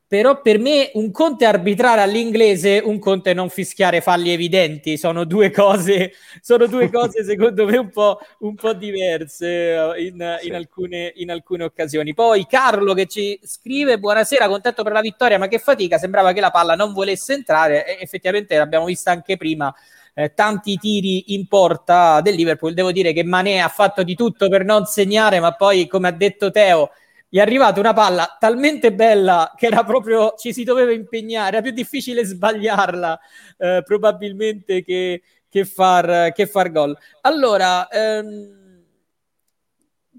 [0.08, 4.96] Però per me un conto è arbitrare all'inglese, un conto è non fischiare falli evidenti,
[4.96, 10.38] sono due cose, sono due cose secondo me un po', un po diverse eh, in,
[10.44, 12.14] in, alcune, in alcune occasioni.
[12.14, 16.40] Poi Carlo che ci scrive, buonasera, contento per la vittoria, ma che fatica, sembrava che
[16.40, 19.70] la palla non volesse entrare, e effettivamente l'abbiamo vista anche prima,
[20.18, 22.74] eh, tanti tiri in porta del Liverpool.
[22.74, 26.10] Devo dire che Mané ha fatto di tutto per non segnare, ma poi, come ha
[26.10, 26.90] detto Teo,
[27.28, 31.62] gli è arrivata una palla talmente bella che era proprio ci si doveva impegnare, era
[31.62, 33.20] più difficile sbagliarla
[33.58, 36.98] eh, probabilmente che, che, far, che far gol.
[37.20, 38.82] Allora, ehm,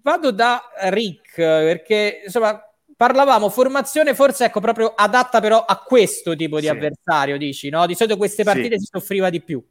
[0.02, 2.64] vado da Rick perché insomma
[2.96, 6.70] parlavamo formazione forse ecco proprio adatta però a questo tipo di sì.
[6.70, 7.86] avversario, dici, no?
[7.86, 8.86] Di solito queste partite sì.
[8.86, 9.62] si soffriva di più.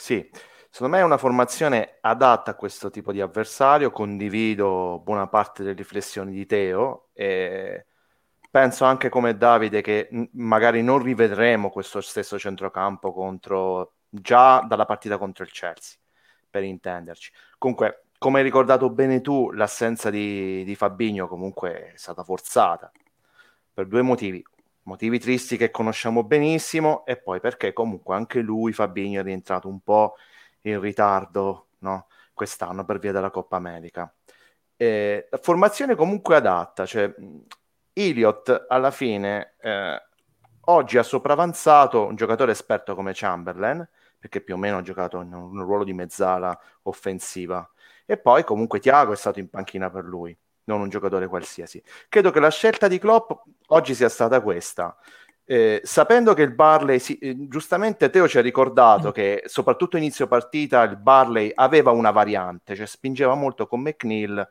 [0.00, 0.30] Sì,
[0.70, 5.74] secondo me è una formazione adatta a questo tipo di avversario, condivido buona parte delle
[5.74, 7.84] riflessioni di Teo e
[8.50, 15.18] penso anche come Davide che magari non rivedremo questo stesso centrocampo contro già dalla partita
[15.18, 15.98] contro il Chelsea,
[16.48, 17.32] per intenderci.
[17.58, 22.90] Comunque, come hai ricordato bene tu, l'assenza di, di Fabigno comunque è stata forzata
[23.74, 24.42] per due motivi
[24.88, 29.80] motivi tristi che conosciamo benissimo e poi perché comunque anche lui, Fabinho, è rientrato un
[29.80, 30.16] po'
[30.62, 32.08] in ritardo no?
[32.32, 34.12] quest'anno per via della Coppa America.
[34.76, 37.14] Eh, formazione comunque adatta, cioè
[37.92, 40.02] Iliot alla fine eh,
[40.66, 43.86] oggi ha sopravanzato un giocatore esperto come Chamberlain,
[44.18, 47.68] perché più o meno ha giocato in un ruolo di mezzala offensiva,
[48.06, 50.36] e poi comunque Tiago è stato in panchina per lui
[50.68, 51.82] non un giocatore qualsiasi.
[52.08, 53.32] Credo che la scelta di Klopp
[53.68, 54.96] oggi sia stata questa.
[55.44, 60.26] Eh, sapendo che il Barley, sì, eh, giustamente Teo ci ha ricordato che soprattutto inizio
[60.26, 64.46] partita il Barley aveva una variante, cioè spingeva molto con McNeil,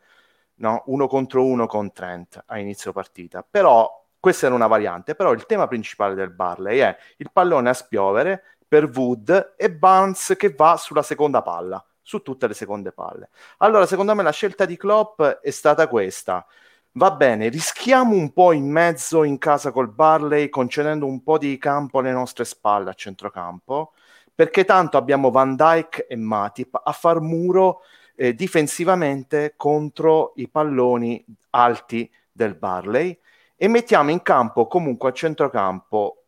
[0.55, 0.83] no?
[0.87, 5.45] uno contro uno con Trent a inizio partita, però questa era una variante, però il
[5.45, 10.77] tema principale del Barley è il pallone a spiovere per Wood e Barnes che va
[10.77, 13.31] sulla seconda palla su tutte le seconde palle.
[13.57, 16.45] Allora, secondo me la scelta di Klopp è stata questa.
[16.93, 21.57] Va bene, rischiamo un po' in mezzo in casa col Barley, concedendo un po' di
[21.57, 23.91] campo alle nostre spalle a centrocampo,
[24.33, 27.81] perché tanto abbiamo Van Dyke e Matip a far muro
[28.15, 33.19] eh, difensivamente contro i palloni alti del Barley
[33.57, 36.23] e mettiamo in campo comunque a centrocampo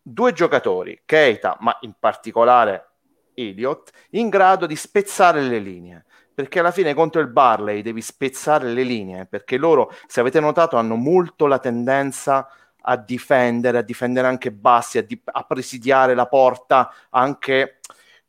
[0.00, 2.89] due giocatori, Keita, ma in particolare
[3.48, 6.04] Elliott in grado di spezzare le linee
[6.40, 10.76] perché alla fine contro il Barley devi spezzare le linee, perché loro, se avete notato,
[10.76, 12.48] hanno molto la tendenza
[12.82, 17.80] a difendere, a difendere anche bassi, a, di- a presidiare la porta, anche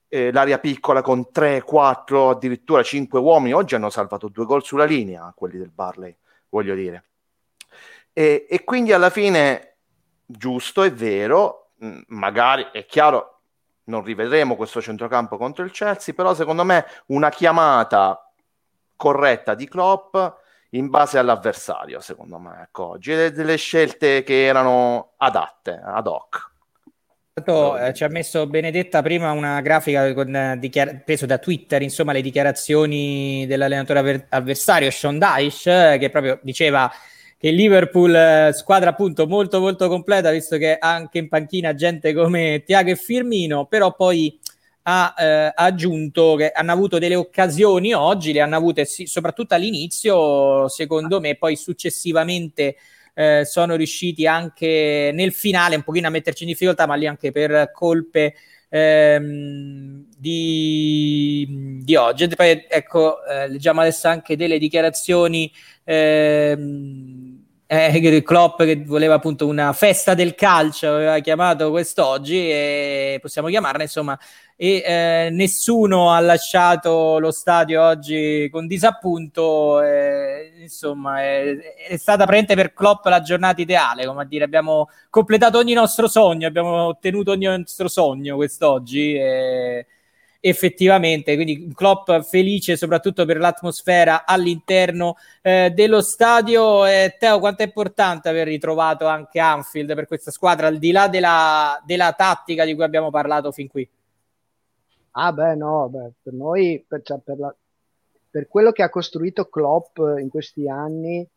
[0.10, 3.54] eh, l'area piccola con 3, 4, addirittura 5 uomini.
[3.54, 6.14] Oggi hanno salvato due gol sulla linea, quelli del Barley,
[6.50, 7.06] voglio dire.
[8.12, 9.78] E, e quindi alla fine,
[10.26, 11.72] giusto, è vero,
[12.08, 13.41] magari è chiaro,
[13.92, 18.32] non rivedremo questo centrocampo contro il Chelsea, però secondo me una chiamata
[18.96, 20.16] corretta di Klopp
[20.72, 26.50] in base all'avversario, secondo me, ecco, oggi delle scelte che erano adatte, ad hoc.
[27.34, 32.14] Eh, ci ha messo Benedetta prima una grafica con, eh, dichiar- preso da Twitter, insomma,
[32.14, 36.92] le dichiarazioni dell'allenatore avver- avversario Sean Dyche, eh, che proprio diceva
[37.42, 42.62] che Liverpool, eh, squadra appunto molto molto completa, visto che anche in panchina gente come
[42.64, 44.40] Tiago e Firmino, però poi
[44.84, 50.68] ha eh, aggiunto che hanno avuto delle occasioni oggi, le hanno avute sì, soprattutto all'inizio,
[50.68, 52.76] secondo me, poi successivamente
[53.16, 57.32] eh, sono riusciti anche nel finale un pochino a metterci in difficoltà, ma lì anche
[57.32, 58.36] per colpe
[58.70, 62.26] ehm, di, di, oggi.
[62.26, 65.52] E poi ecco, eh, leggiamo adesso anche delle dichiarazioni
[65.84, 67.31] ehm,
[67.74, 73.84] eh, Klopp che voleva appunto una festa del calcio, aveva chiamato quest'oggi e possiamo chiamarla
[73.84, 74.20] insomma.
[74.58, 81.56] E eh, nessuno ha lasciato lo stadio oggi con disappunto eh, insomma è,
[81.88, 86.08] è, stata praticamente per Klopp la giornata ideale come a dire abbiamo completato ogni nostro
[86.08, 89.88] sogno abbiamo ottenuto ogni nostro sogno quest'oggi e
[90.42, 91.36] effettivamente.
[91.36, 96.86] Quindi Klopp felice soprattutto per l'atmosfera all'interno eh, dello stadio.
[96.86, 101.08] Eh, Teo, quanto è importante aver ritrovato anche Anfield per questa squadra, al di là
[101.08, 103.88] della, della tattica di cui abbiamo parlato fin qui?
[105.12, 107.54] Ah, beh, no, beh, per noi, per, cioè, per, la,
[108.30, 111.28] per quello che ha costruito Klopp in questi anni,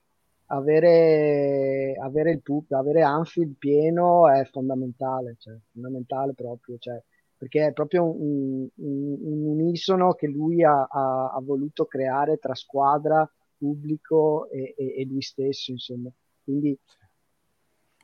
[0.47, 6.79] avere, avere il avere Anfield pieno è fondamentale, cioè, fondamentale proprio.
[6.79, 7.03] Cioè,
[7.45, 12.55] perché è proprio un, un, un unisono che lui ha, ha, ha, voluto creare tra
[12.55, 16.11] squadra, pubblico e, e, e lui stesso, insomma.
[16.43, 16.79] Quindi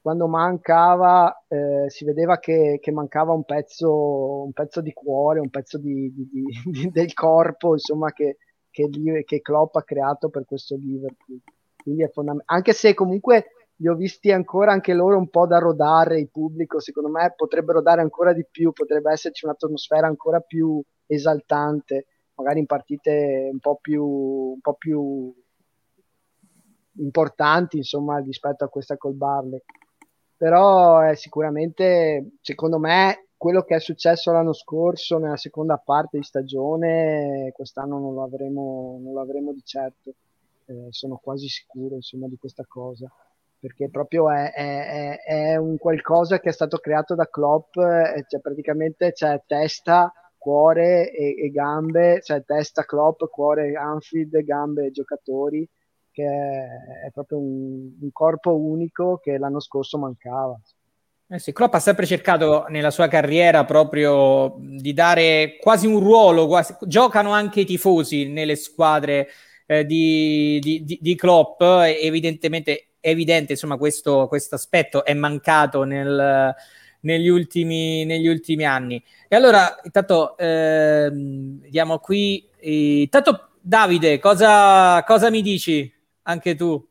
[0.03, 5.49] quando mancava eh, si vedeva che, che, mancava un pezzo, un pezzo di cuore, un
[5.49, 6.29] pezzo di, di,
[6.65, 8.37] di, del corpo, insomma, che,
[8.69, 8.91] che,
[9.25, 11.41] che Klopp ha creato per questo Liverpool.
[12.13, 12.59] Fondamentale.
[12.59, 13.47] Anche se comunque
[13.81, 17.81] li ho visti ancora anche loro un po' da rodare il pubblico, secondo me potrebbero
[17.81, 23.79] dare ancora di più, potrebbe esserci un'atmosfera ancora più esaltante, magari in partite un po'
[23.81, 25.35] più, un po più
[26.99, 29.63] importanti, insomma, rispetto a questa col Barley.
[30.37, 36.25] Però è sicuramente, secondo me, quello che è successo l'anno scorso nella seconda parte di
[36.25, 40.13] stagione, quest'anno non lo avremo, non lo avremo di certo.
[40.67, 43.11] Eh, sono quasi sicuro insomma, di questa cosa
[43.61, 49.13] perché proprio è, è, è, un qualcosa che è stato creato da Klopp, cioè praticamente
[49.13, 55.69] c'è testa, cuore e, e gambe, cioè testa Klopp, cuore Anfield, gambe giocatori,
[56.11, 60.59] che è, è proprio un, un, corpo unico che l'anno scorso mancava.
[61.29, 66.47] Eh sì, Klopp ha sempre cercato nella sua carriera proprio di dare quasi un ruolo,
[66.47, 69.29] quasi, giocano anche i tifosi nelle squadre
[69.67, 76.55] eh, di, di, di, di Klopp, evidentemente evidente, insomma, questo aspetto è mancato nel,
[77.01, 79.03] negli, ultimi, negli, ultimi, anni.
[79.29, 82.49] E allora, intanto, eh, vediamo qui.
[82.59, 85.93] Eh, intanto, Davide, cosa, cosa mi dici
[86.23, 86.89] anche tu?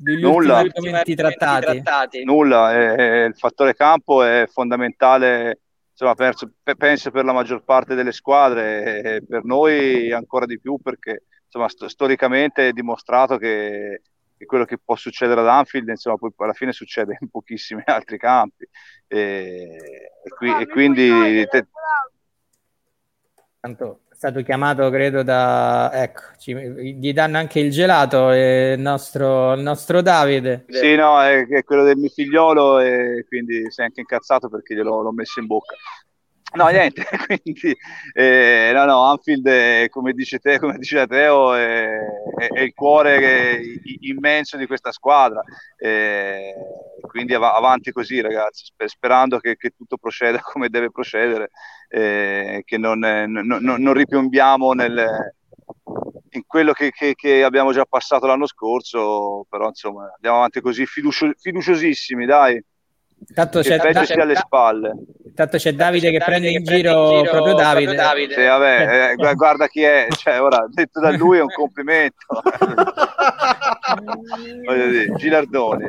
[0.00, 1.64] Nulla, trattati.
[1.64, 2.24] trattati.
[2.24, 8.12] Nulla, è, il fattore campo è fondamentale, insomma, penso, penso per la maggior parte delle
[8.12, 14.02] squadre, e per noi ancora di più perché insomma, st- storicamente è dimostrato che
[14.38, 18.18] che quello che può succedere ad Anfield, insomma, poi alla fine succede in pochissimi altri
[18.18, 18.66] campi.
[19.08, 19.76] E,
[20.24, 21.46] e, qui, e quindi...
[21.48, 21.66] Te...
[23.60, 25.90] Tanto è stato chiamato, credo, da...
[25.92, 26.54] Ecco, ci...
[26.54, 30.66] gli danno anche il gelato, eh, il nostro, il nostro Davide.
[30.68, 35.02] Sì, no, è, è, quello del mio figliolo e quindi sei anche incazzato perché gliel'ho
[35.02, 35.74] l'ho messo in bocca.
[36.56, 37.04] No, niente,
[37.42, 37.76] quindi
[38.14, 41.98] eh, no, no, Anfield, è, come dice te, come dice Teo, è,
[42.38, 43.60] è, è il cuore
[44.00, 45.42] immenso di questa squadra.
[45.76, 46.54] Eh,
[47.06, 51.50] quindi av- avanti così, ragazzi, sperando che, che, tutto proceda come deve procedere,
[51.88, 55.34] eh, che non, non, non ripiombiamo nel,
[56.30, 60.86] in quello che, che, che, abbiamo già passato l'anno scorso, però insomma andiamo avanti così
[60.86, 62.62] fiducio- fiduciosissimi, dai.
[63.34, 64.94] Tanto c'è, da, alle spalle.
[65.24, 67.94] Intanto c'è Davide, che, prende in giro, giro proprio Davide.
[67.94, 68.34] Proprio Davide.
[68.34, 72.16] Sì, vabbè, eh, guarda chi è, cioè, ora detto da lui è un complimento.
[74.64, 75.86] Voglio dire, Gilardoni.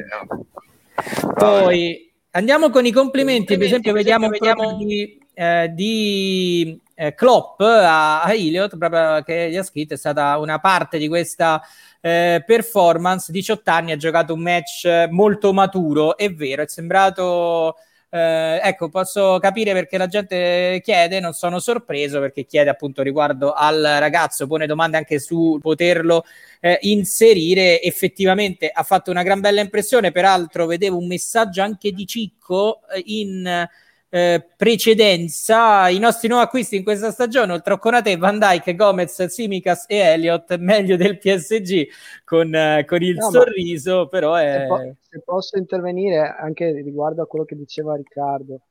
[1.34, 8.22] Poi andiamo con i complimenti, per esempio, vediamo, vediamo di, eh, di eh, Klopp a,
[8.22, 11.62] a Iliot, proprio che gli ha scritto, è stata una parte di questa
[12.02, 13.32] eh, performance.
[13.32, 17.76] 18 anni, ha giocato un match molto maturo, è vero, è sembrato
[18.12, 23.54] eh, ecco, posso capire perché la gente chiede, non sono sorpreso perché chiede appunto riguardo
[23.54, 26.26] al ragazzo, pone domande anche su poterlo
[26.60, 27.82] eh, inserire.
[27.82, 33.04] Effettivamente ha fatto una gran bella impressione, peraltro vedevo un messaggio anche di Cicco eh,
[33.06, 33.68] in
[34.10, 39.24] eh, precedenza i nostri nuovi acquisti in questa stagione, oltre a Conate, Van Dyke, Gomez,
[39.26, 41.88] Simicas e Elliott, meglio del PSG
[42.24, 44.62] con, eh, con il no, sorriso, però è...
[44.62, 48.62] Se, po- se posso intervenire anche riguardo a quello che diceva Riccardo,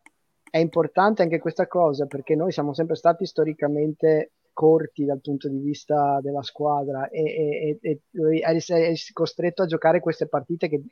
[0.51, 5.59] è importante anche questa cosa perché noi siamo sempre stati storicamente corti dal punto di
[5.59, 10.83] vista della squadra e, e, e, e costretto a giocare queste partite che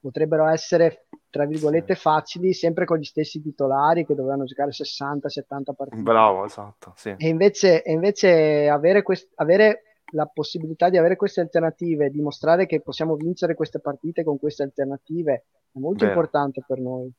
[0.00, 2.00] potrebbero essere tra virgolette sì.
[2.00, 7.14] facili sempre con gli stessi titolari che dovevano giocare 60-70 partite bravo esatto sì.
[7.16, 9.82] e, invece, e invece avere, quest- avere
[10.12, 15.44] la possibilità di avere queste alternative dimostrare che possiamo vincere queste partite con queste alternative
[15.72, 16.16] è molto Vero.
[16.16, 17.12] importante per noi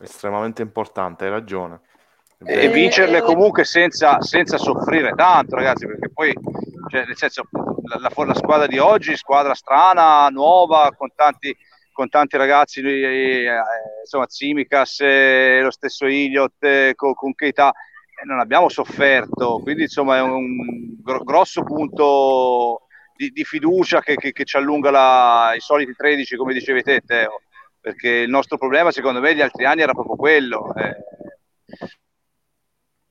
[0.00, 1.80] estremamente importante hai ragione
[2.44, 6.32] e vincerle comunque senza, senza, soffrire tanto, ragazzi, perché poi,
[6.88, 7.48] cioè, nel senso,
[7.82, 11.56] la, la, la, squadra di oggi, squadra strana, nuova, con tanti,
[11.98, 13.60] con tanti ragazzi, eh, eh,
[14.02, 19.82] insomma, Zimicas, eh, lo stesso Iliot, eh, con, con Keita, eh, non abbiamo sofferto, quindi
[19.82, 22.82] insomma è un gro- grosso punto
[23.16, 27.00] di, di fiducia che, che, che, ci allunga la, i soliti 13, come dicevi te,
[27.04, 27.40] Teo,
[27.80, 30.72] perché il nostro problema secondo me gli altri anni era proprio quello.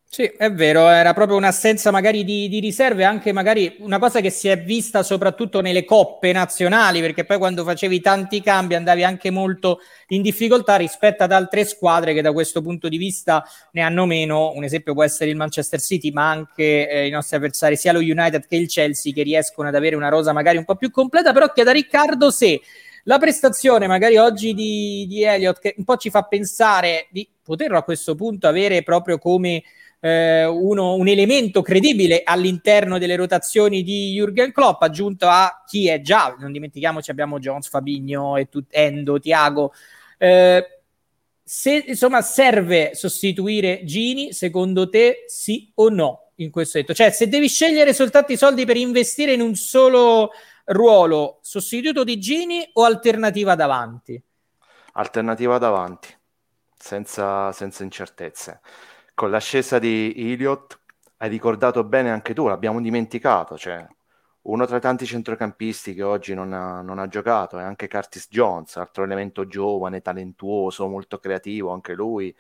[0.10, 4.30] Sì, è vero, era proprio un'assenza magari di, di, riserve, anche magari una cosa che
[4.30, 9.30] si è vista soprattutto nelle coppe nazionali, perché poi quando facevi tanti cambi andavi anche
[9.32, 13.44] molto in difficoltà rispetto ad altre squadre che da questo punto di vista
[13.74, 14.54] ne hanno meno.
[14.56, 18.00] Un esempio può essere il Manchester City, ma anche eh, i nostri avversari, sia lo
[18.00, 21.34] United che il Chelsea, che riescono ad avere una rosa magari un po' più completa.
[21.34, 22.62] Però chiedo a Riccardo se
[23.04, 27.78] la prestazione magari oggi di, di Elliott, che un po' ci fa pensare di poterlo
[27.78, 29.64] a questo punto avere proprio come
[30.00, 36.02] eh, uno, un elemento credibile all'interno delle rotazioni di Jürgen Klopp, aggiunto a chi è
[36.02, 39.74] già, non dimentichiamoci, abbiamo Jones, Fabigno, tut- Endo, Tiago.
[40.18, 40.82] Eh,
[41.44, 46.94] se insomma serve sostituire Gini, secondo te sì o no in questo detto?
[46.94, 50.32] Cioè, se devi scegliere soltanto i soldi per investire in un solo
[50.66, 54.22] ruolo, sostituto di Gini o alternativa davanti?
[54.94, 56.10] Alternativa davanti,
[56.78, 58.60] senza, senza incertezze
[59.18, 60.80] con l'ascesa di Iliot,
[61.18, 63.84] hai ricordato bene anche tu, l'abbiamo dimenticato, cioè
[64.44, 68.28] uno tra i tanti centrocampisti che oggi non ha, non ha, giocato è anche Curtis
[68.30, 72.34] Jones, altro elemento giovane, talentuoso, molto creativo anche lui.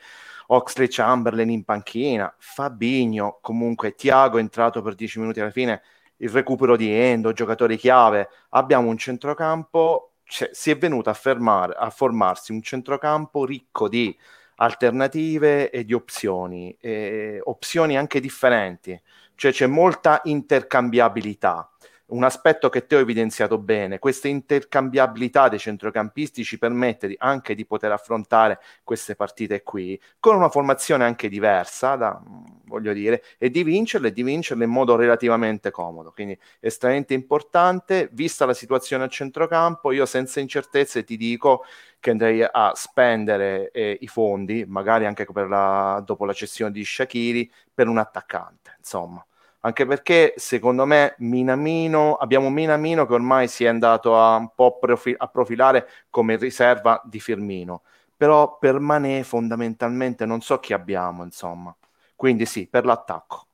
[0.49, 5.81] Oxley Chamberlain in panchina, Fabigno, comunque Tiago è entrato per 10 minuti alla fine,
[6.17, 8.29] il recupero di Endo, giocatori chiave.
[8.49, 14.15] Abbiamo un centrocampo, cioè, si è venuto a, fermare, a formarsi un centrocampo ricco di
[14.57, 18.99] alternative e di opzioni, e opzioni anche differenti,
[19.35, 21.69] cioè c'è molta intercambiabilità
[22.07, 27.53] un aspetto che te ho evidenziato bene, questa intercambiabilità dei centrocampisti ci permette di, anche
[27.53, 32.21] di poter affrontare queste partite qui con una formazione anche diversa, da,
[32.65, 36.11] voglio dire, e di vincerle e di vincerle in modo relativamente comodo.
[36.11, 41.65] Quindi estremamente importante, vista la situazione a centrocampo, io senza incertezze ti dico
[41.99, 47.51] che andrei a spendere eh, i fondi, magari anche la, dopo la cessione di Shakiri,
[47.73, 49.25] per un attaccante, insomma
[49.67, 54.79] anche perché secondo me Minamino, abbiamo Minamino che ormai si è andato a un po'
[54.79, 57.81] profi- a profilare come riserva di Firmino,
[58.15, 61.75] però per Manè fondamentalmente non so chi abbiamo, insomma.
[62.15, 63.45] Quindi sì, per l'attacco.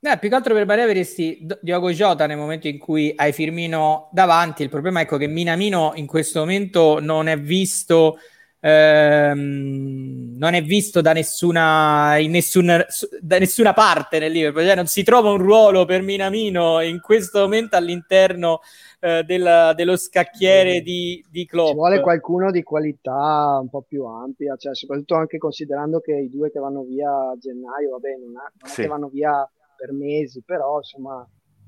[0.00, 4.08] Eh, più che altro per Manè avresti Diogo Jota nel momento in cui hai Firmino
[4.12, 4.62] davanti.
[4.62, 8.18] Il problema è ecco, che Minamino in questo momento non è visto
[8.60, 12.84] ehm, non è visto da nessuna, in nessun,
[13.20, 17.40] da nessuna parte nel Liverpool, cioè non si trova un ruolo per Minamino in questo
[17.40, 18.60] momento all'interno
[19.00, 21.68] eh, della, dello scacchiere di, di Klopp.
[21.68, 26.30] Ci vuole qualcuno di qualità un po' più ampia, cioè, soprattutto anche considerando che i
[26.30, 28.82] due che vanno via a gennaio, vabbè, non, è, non sì.
[28.82, 31.26] che vanno via per mesi, però insomma,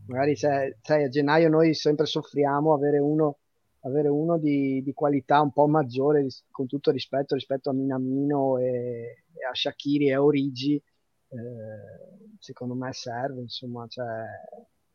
[0.08, 3.38] magari sai, sai, a gennaio noi sempre soffriamo avere uno
[3.82, 9.24] avere uno di, di, qualità un po' maggiore con tutto rispetto rispetto a Minamino e,
[9.48, 14.06] a Shakiri e a Origi, eh, secondo me serve, insomma, cioè,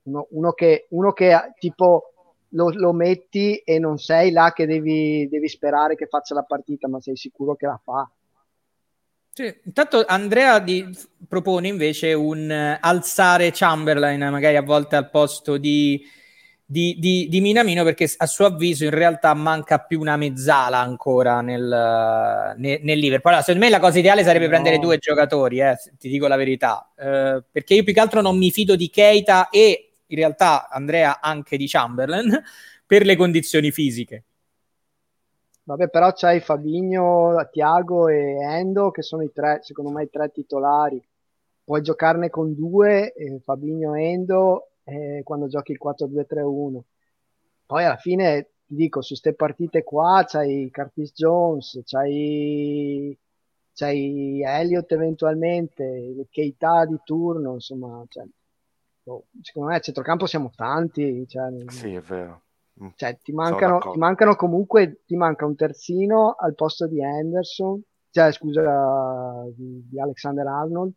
[0.04, 2.14] uno, uno, che, uno che tipo
[2.50, 6.88] lo, lo, metti e non sei là che devi, devi sperare che faccia la partita,
[6.88, 8.10] ma sei sicuro che la fa.
[9.34, 10.90] Sì, intanto Andrea di,
[11.28, 16.04] propone invece un uh, alzare Chamberlain magari a volte al posto di,
[16.70, 21.40] di, di, di, Minamino perché a suo avviso in realtà manca più una mezzala ancora
[21.40, 21.64] nel,
[22.58, 23.32] nel, nel Liverpool.
[23.32, 24.52] Allora, secondo me la cosa ideale sarebbe no.
[24.52, 28.38] prendere due giocatori, eh, ti dico la verità, eh, perché io più che altro non
[28.38, 32.44] mi fido di Keita e in realtà Andrea anche di Chamberlain
[32.86, 34.24] per le condizioni fisiche.
[35.64, 40.32] Vabbè, però c'hai Fabigno, Tiago e Endo che sono i tre, secondo me, i tre
[40.32, 41.02] titolari.
[41.64, 46.80] Puoi giocarne con due, eh, Fabigno e Endo, eh, quando giochi il 4-2-3-1.
[47.66, 53.18] Poi alla fine, ti dico, su queste partite qua c'hai Curtis Jones, c'hai,
[53.74, 58.26] c'hai Elliott eventualmente, Keita di turno, insomma, cioè,
[59.06, 61.28] oh, secondo me a centrocampo siamo tanti.
[61.28, 62.44] Cioè, sì, è vero
[62.84, 62.90] Mm.
[62.96, 67.82] Cioè, ti mancano, ti mancano comunque, ti manca un terzino al posto di Henderson,
[68.12, 70.94] cioè scusa, di, di Alexander Arnold,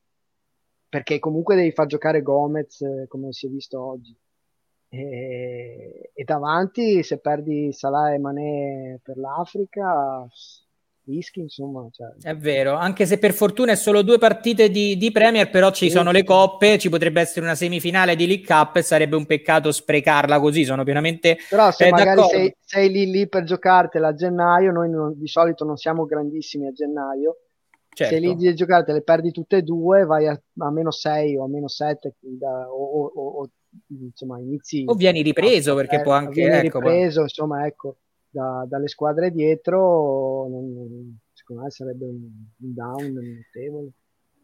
[0.91, 4.15] perché comunque devi far giocare Gomez eh, come si è visto oggi.
[4.89, 10.27] E, e davanti, se perdi Salah e Mané per l'Africa,
[11.05, 11.87] rischi, insomma.
[11.93, 12.09] Cioè...
[12.21, 15.87] È vero, anche se per fortuna è solo due partite di, di Premier, però ci
[15.87, 19.27] sì, sono le coppe, ci potrebbe essere una semifinale di League Cup e sarebbe un
[19.27, 24.09] peccato sprecarla così, sono pienamente Però se eh, magari sei, sei, lì lì per giocartela
[24.09, 27.37] a gennaio, noi non, di solito non siamo grandissimi a gennaio,
[27.93, 28.15] certo.
[28.15, 31.45] se lì di giocare le perdi tutte e due, vai a, a meno 6 o
[31.45, 33.51] a meno 7 o, o, o,
[33.89, 34.85] insomma inizi...
[34.87, 36.43] O vieni ripreso perché eh, può anche...
[36.47, 37.97] Vieni ecco, ripreso, insomma, ecco
[38.31, 42.29] da, dalle squadre dietro, non, secondo me sarebbe un,
[42.59, 43.91] un down notevole.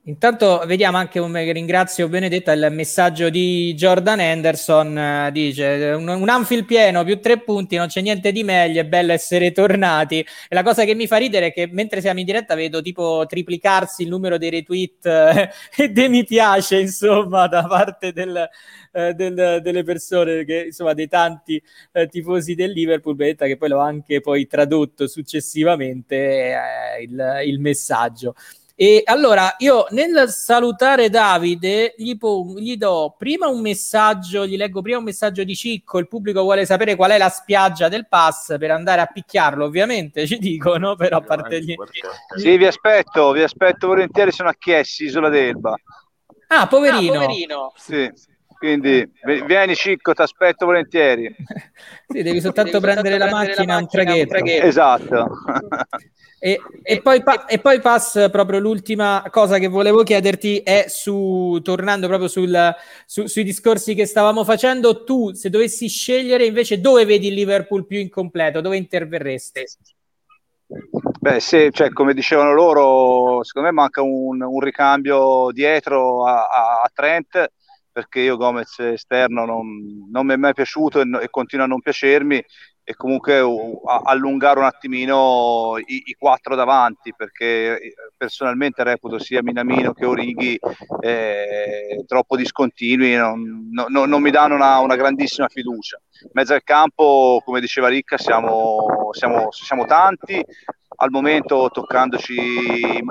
[0.08, 6.28] Intanto vediamo anche un ringrazio Benedetta il messaggio di Jordan Henderson eh, dice un, un
[6.28, 10.20] Anfield pieno più tre punti non c'è niente di meglio è bello essere tornati.
[10.20, 13.24] E la cosa che mi fa ridere è che mentre siamo in diretta vedo tipo
[13.26, 18.48] triplicarsi il numero dei retweet eh, e dei mi piace insomma da parte del,
[18.92, 23.70] eh, del, delle persone che insomma dei tanti eh, tifosi del Liverpool Benedetta che poi
[23.70, 28.36] l'ho anche poi tradotto successivamente eh, il, il messaggio
[28.78, 34.82] e allora io nel salutare Davide gli, po- gli, do prima un messaggio, gli leggo
[34.82, 38.58] prima un messaggio di Cicco, il pubblico vuole sapere qual è la spiaggia del pass
[38.58, 41.74] per andare a picchiarlo, ovviamente ci dicono, però a parte gli...
[42.36, 45.74] Sì, vi aspetto, vi aspetto volentieri, sono a Chiessi, Isola d'Elba.
[46.48, 47.14] Ah, poverino.
[47.14, 47.72] Ah, poverino.
[47.76, 48.12] Sì.
[48.58, 49.10] Quindi
[49.46, 51.34] vieni Cicco, ti aspetto volentieri.
[52.08, 54.22] sì, devi soltanto devi prendere, soltanto la, prendere macchina, la macchina, un traghetto.
[54.22, 54.66] Un traghetto.
[54.66, 55.28] Esatto.
[56.38, 61.58] E, e, poi pa- e, poi pass proprio l'ultima cosa che volevo chiederti è su,
[61.62, 62.74] tornando proprio sul,
[63.06, 67.86] su, sui discorsi che stavamo facendo, tu se dovessi scegliere invece dove vedi il Liverpool
[67.86, 69.64] più incompleto, dove interverresti?
[71.20, 76.80] Beh, sì, cioè, come dicevano loro, secondo me manca un, un ricambio dietro a, a,
[76.82, 77.52] a Trent
[77.96, 81.80] perché io Gomez esterno non, non mi è mai piaciuto e, e, continua a non
[81.80, 82.44] piacermi
[82.84, 89.42] e comunque uh, allungare un attimino i, i, quattro davanti perché eh, personalmente reputo sia
[89.42, 90.58] Minamino che Orighi
[91.00, 95.98] eh, troppo discontinui non, no, non mi danno una, una, grandissima fiducia.
[96.32, 100.44] Mezzo al campo come diceva Ricca siamo, siamo, siamo tanti
[100.96, 102.34] al momento toccandoci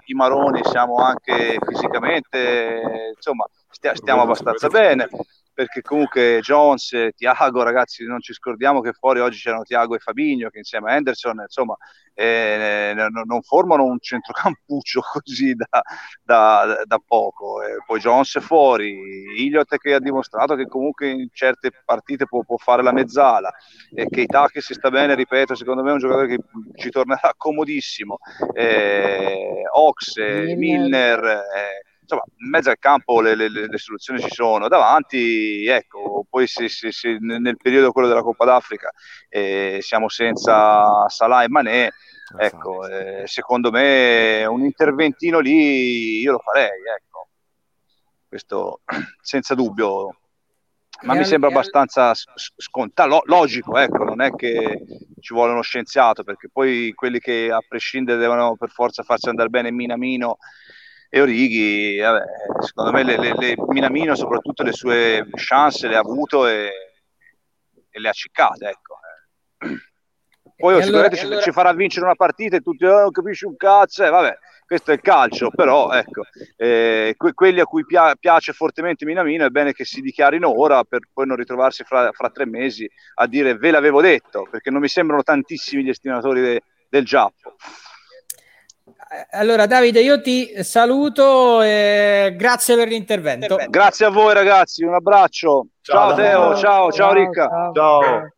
[0.05, 5.07] i, maroni siamo anche fisicamente insomma stia, stiamo abbastanza bene
[5.55, 10.49] perché comunque Jones, Tiago, ragazzi, non ci scordiamo che fuori oggi c'erano Tiago e Fabigno
[10.49, 11.77] che insieme a Henderson, insomma,
[12.13, 15.81] eh, non formano un centrocampuccio così da,
[16.21, 17.63] da, da poco.
[17.63, 18.97] Eh, poi Jones fuori,
[19.37, 23.49] Iliot che ha dimostrato che comunque in certe partite può, può fare la mezzala,
[23.93, 26.39] e Keita che si sta bene, ripeto, secondo me è un giocatore che
[26.75, 28.17] ci tornerà comodissimo.
[28.53, 34.67] Eh, Ox, Milner eh, insomma, in mezzo al campo le, le, le, soluzioni ci sono,
[34.67, 38.91] davanti, ecco, poi se, se, se nel periodo quello della Coppa d'Africa
[39.27, 41.89] eh, siamo senza Salah e Manè,
[42.37, 47.29] ecco, eh, secondo me un interventino lì io lo farei, ecco,
[48.27, 48.81] questo
[49.21, 50.19] senza dubbio.
[51.01, 54.81] Ma mi sembra abbastanza scontato, logico, ecco, non è che
[55.19, 59.49] ci vuole uno scienziato, perché poi quelli che a prescindere devono per forza farsi andare
[59.49, 60.37] bene Minamino
[61.15, 62.25] e Orighi, vabbè,
[62.59, 66.69] secondo me le, le, le, Minamino soprattutto le sue chance le ha avuto e,
[67.89, 68.99] e le ha ciccate, ecco.
[70.57, 71.41] Poi oh, sicuramente allora, ci, allora...
[71.41, 74.91] ci, farà vincere una partita e tutti oh, non capisci un cazzo, eh, vabbè, questo
[74.91, 76.23] è il calcio, però ecco,
[76.57, 80.83] eh, que- quelli a cui pia- piace fortemente Minamino è bene che si dichiarino ora
[80.83, 84.81] per poi non ritrovarsi fra, fra, tre mesi a dire ve l'avevo detto, perché non
[84.81, 87.55] mi sembrano tantissimi gli estimatori de- del Giappo.
[89.15, 93.57] Eh, allora Davide, io ti saluto e grazie per l'intervento.
[93.69, 95.67] Grazie a voi ragazzi, un abbraccio.
[95.81, 97.47] Ciao, ciao Teo, ciao, ciao, ciao Ricca.
[97.47, 97.73] ciao.
[97.73, 98.29] ciao.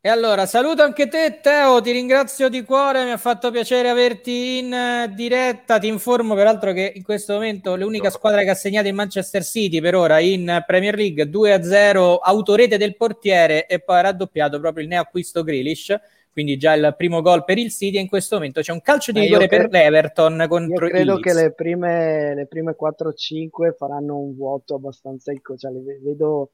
[0.00, 4.58] E allora saluto anche te Teo, ti ringrazio di cuore, mi ha fatto piacere averti
[4.58, 8.86] in uh, diretta, ti informo peraltro che in questo momento l'unica squadra che ha segnato
[8.86, 14.02] in Manchester City per ora in Premier League 2-0, autorete del portiere e poi ha
[14.02, 15.98] raddoppiato proprio il neoacquisto Grealish,
[16.36, 19.10] quindi già il primo gol per il City e in questo momento c'è un calcio
[19.10, 24.34] di rigore per l'Everton contro io credo che le prime, le prime 4-5 faranno un
[24.34, 26.50] vuoto abbastanza, cioè le vedo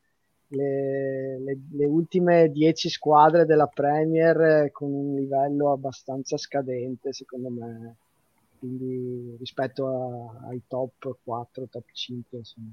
[0.51, 7.51] le, le, le, ultime 10 squadre della Premier eh, con un livello abbastanza scadente, secondo
[7.51, 7.97] me,
[8.61, 12.39] quindi rispetto a, ai top 4, top 5.
[12.39, 12.71] Insomma.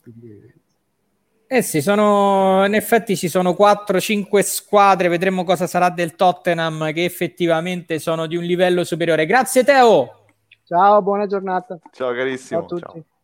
[0.00, 0.66] Quindi...
[1.50, 7.04] Eh sì, sono, in effetti ci sono 4-5 squadre, vedremo cosa sarà del Tottenham che
[7.04, 9.24] effettivamente sono di un livello superiore.
[9.24, 10.26] Grazie Teo!
[10.64, 11.78] Ciao, buona giornata.
[11.90, 12.60] Ciao carissimo.
[12.60, 13.00] Ciao a tutti.
[13.00, 13.17] Ciao.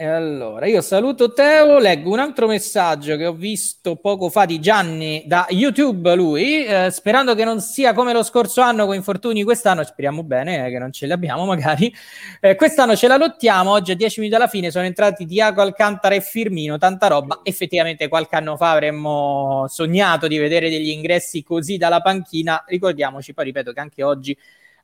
[0.00, 4.58] E allora, io saluto Teo, leggo un altro messaggio che ho visto poco fa di
[4.58, 9.42] Gianni da YouTube, lui, eh, sperando che non sia come lo scorso anno con infortuni
[9.42, 11.94] quest'anno, speriamo bene eh, che non ce li abbiamo magari,
[12.40, 16.14] eh, quest'anno ce la lottiamo, oggi a 10 minuti alla fine sono entrati Diago Alcantara
[16.14, 21.76] e Firmino, tanta roba, effettivamente qualche anno fa avremmo sognato di vedere degli ingressi così
[21.76, 24.34] dalla panchina, ricordiamoci, poi ripeto che anche oggi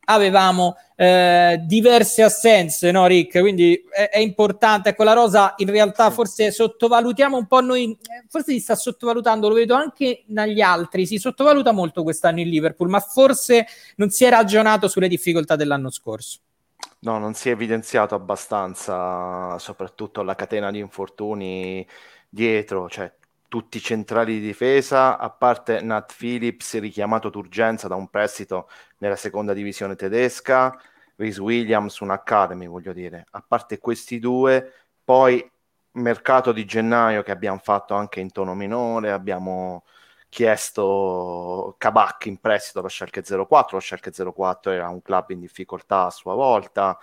[0.07, 3.41] avevamo eh, diverse assenze, no Rick?
[3.41, 7.97] Quindi è, è, importante, ecco la Rosa in realtà forse sottovalutiamo un po' noi,
[8.29, 12.89] forse si sta sottovalutando, lo vedo anche negli altri, si sottovaluta molto quest'anno il Liverpool,
[12.89, 16.41] ma forse non si è ragionato sulle difficoltà dell'anno scorso.
[17.01, 21.87] No, non si è evidenziato abbastanza, soprattutto la catena di infortuni
[22.29, 23.13] dietro, cioè
[23.49, 28.69] tutti centrali di difesa, a parte Nat Phillips richiamato d'urgenza da un prestito
[28.99, 30.79] nella seconda divisione tedesca,
[31.17, 33.27] Rhys Williams, un Academy, voglio dire.
[33.31, 34.73] A parte questi due,
[35.05, 35.49] poi
[35.93, 39.85] mercato di gennaio che abbiamo fatto anche in tono minore, abbiamo
[40.29, 46.07] chiesto Kabak in prestito allo Schalke 04, lo Schalke 04 era un club in difficoltà
[46.07, 46.99] a sua volta,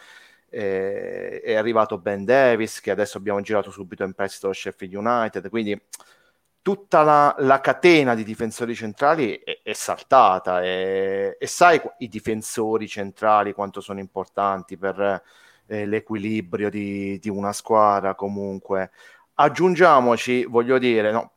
[0.50, 5.50] eh, è arrivato Ben Davis che adesso abbiamo girato subito in prestito allo Sheffield United,
[5.50, 5.80] quindi
[6.64, 12.88] tutta la, la, catena di difensori centrali è, è saltata e, e, sai i difensori
[12.88, 15.22] centrali quanto sono importanti per
[15.68, 18.92] eh, l'equilibrio di, di, una squadra comunque.
[19.36, 21.32] Aggiungiamoci, voglio dire, no,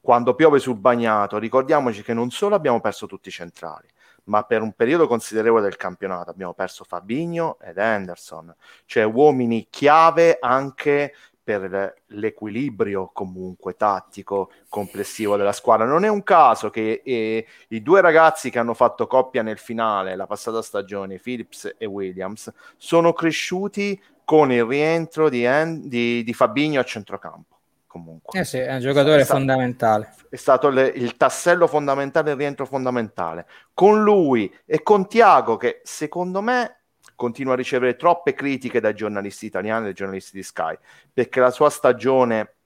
[0.00, 3.88] quando piove sul bagnato, ricordiamoci che non solo abbiamo perso tutti i centrali,
[4.24, 8.54] ma per un periodo considerevole del campionato abbiamo perso Fabigno ed Henderson,
[8.84, 11.14] cioè uomini chiave anche
[11.48, 15.86] per l'equilibrio comunque tattico complessivo della squadra.
[15.86, 20.14] Non è un caso che eh, i due ragazzi che hanno fatto coppia nel finale
[20.14, 26.34] la passata stagione, Phillips e Williams, sono cresciuti con il rientro di, en- di, di
[26.34, 27.56] Fabigno a centrocampo.
[27.86, 28.38] Comunque.
[28.38, 30.14] Eh sì, è un giocatore è stato, fondamentale.
[30.28, 33.46] È stato le, il tassello fondamentale, il rientro fondamentale.
[33.72, 36.77] Con lui e con Tiago, che secondo me
[37.18, 40.78] continua a ricevere troppe critiche dai giornalisti italiani e dai giornalisti di Sky,
[41.12, 42.58] perché la sua stagione,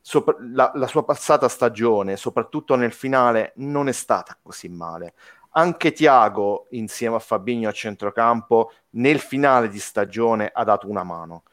[0.00, 5.14] sopra, la, la sua passata stagione, soprattutto nel finale, non è stata così male.
[5.50, 11.44] Anche Tiago, insieme a Fabigno a centrocampo, nel finale di stagione ha dato una mano.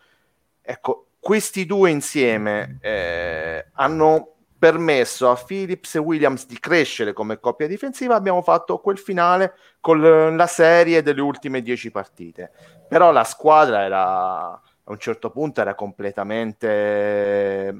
[0.59, 7.65] Ecco, questi due insieme eh, hanno permesso a Phillips e Williams di crescere come coppia
[7.65, 10.01] difensiva, abbiamo fatto quel finale con
[10.35, 12.51] la serie delle ultime dieci partite.
[12.87, 17.73] Però la squadra era a un certo punto era completamente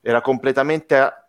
[0.00, 1.28] era completamente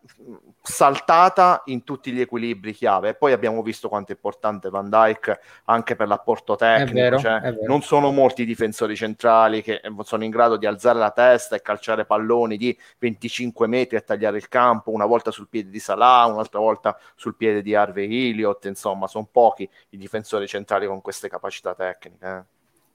[0.65, 3.09] saltata in tutti gli equilibri chiave.
[3.09, 6.93] E poi abbiamo visto quanto è importante Van Dyke anche per l'apporto tecnico.
[6.93, 11.11] Vero, cioè, non sono molti i difensori centrali che sono in grado di alzare la
[11.11, 15.69] testa e calciare palloni di 25 metri a tagliare il campo, una volta sul piede
[15.69, 18.63] di Salah, un'altra volta sul piede di Harvey Elliott.
[18.65, 22.45] Insomma, sono pochi i difensori centrali con queste capacità tecniche.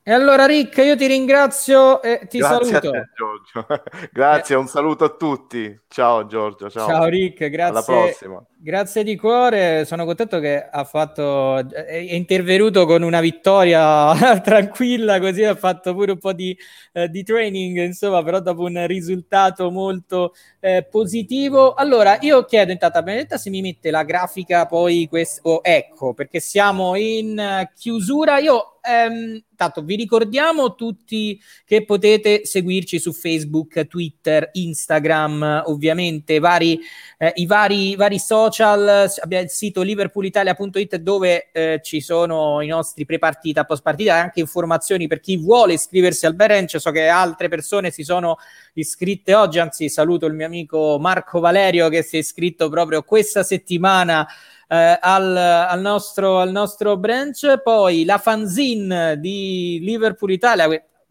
[0.08, 0.10] Eh.
[0.10, 2.90] E allora Rick, io ti ringrazio e ti grazie saluto.
[2.90, 3.66] Te, Giorgio.
[4.10, 4.58] grazie, eh.
[4.58, 5.78] un saluto a tutti.
[5.86, 6.88] Ciao Giorgio, ciao.
[6.88, 7.64] Ciao Rick, grazie.
[7.64, 8.42] Alla prossima.
[8.60, 15.44] Grazie di cuore, sono contento che ha fatto, è intervenuto con una vittoria tranquilla, così
[15.44, 16.56] ha fatto pure un po' di,
[16.92, 21.74] eh, di training, insomma, però dopo un risultato molto eh, positivo.
[21.74, 26.40] Allora, io chiedo intanto a Benedetta se mi mette la grafica poi questo, ecco, perché
[26.40, 28.38] siamo in chiusura.
[28.38, 36.80] Io Ehm, tanto vi ricordiamo tutti che potete seguirci su Facebook, Twitter, Instagram, ovviamente vari,
[37.18, 39.10] eh, i vari, vari social.
[39.20, 45.06] Abbiamo il sito liverpoolitalia.it dove eh, ci sono i nostri pre-partita, post-partita e anche informazioni
[45.06, 46.78] per chi vuole iscriversi al Berenc.
[46.80, 48.36] So che altre persone si sono
[48.74, 53.42] iscritte oggi, anzi saluto il mio amico Marco Valerio che si è iscritto proprio questa
[53.42, 54.26] settimana
[54.68, 57.60] eh, al, al, nostro, al nostro branch.
[57.62, 60.68] Poi la fanzine di Liverpool Italia,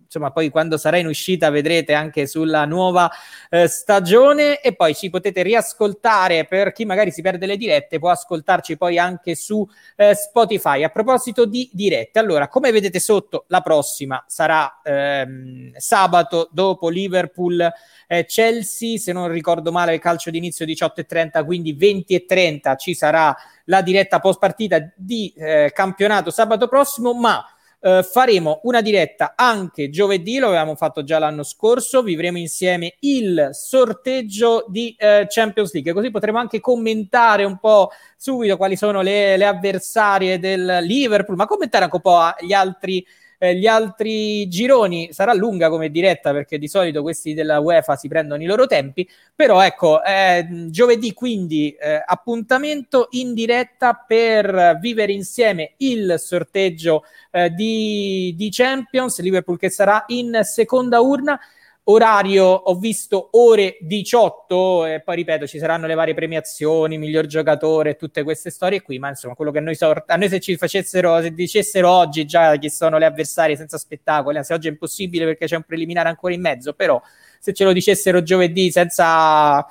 [0.07, 3.11] insomma, poi quando sarà in uscita vedrete anche sulla nuova
[3.49, 8.09] eh, stagione e poi ci potete riascoltare per chi magari si perde le dirette, può
[8.09, 10.83] ascoltarci poi anche su eh, Spotify.
[10.83, 17.69] A proposito di dirette, allora, come vedete sotto, la prossima sarà ehm, sabato dopo Liverpool
[18.07, 23.35] eh, Chelsea, se non ricordo male, il calcio d'inizio 18.30, quindi 20.30 ci sarà
[23.65, 27.45] la diretta post partita di eh, campionato sabato prossimo, ma
[27.79, 33.49] Uh, faremo una diretta anche giovedì, lo avevamo fatto già l'anno scorso, vivremo insieme il
[33.51, 39.37] sorteggio di uh, Champions League, così potremo anche commentare un po' subito quali sono le,
[39.37, 43.05] le avversarie del Liverpool, ma commentare anche un po' gli altri
[43.37, 48.07] eh, gli altri gironi sarà lunga come diretta perché di solito questi della UEFA si
[48.07, 55.11] prendono i loro tempi, però ecco, eh, giovedì quindi eh, appuntamento in diretta per vivere
[55.11, 61.39] insieme il sorteggio eh, di, di Champions, Liverpool che sarà in seconda urna
[61.89, 67.95] orario ho visto ore 18 e poi ripeto ci saranno le varie premiazioni miglior giocatore
[67.95, 71.21] tutte queste storie qui ma insomma quello che noi so, a noi se ci facessero
[71.21, 75.45] se dicessero oggi già chi sono le avversarie senza spettacoli anzi oggi è impossibile perché
[75.45, 77.01] c'è un preliminare ancora in mezzo però
[77.39, 79.65] se ce lo dicessero giovedì senza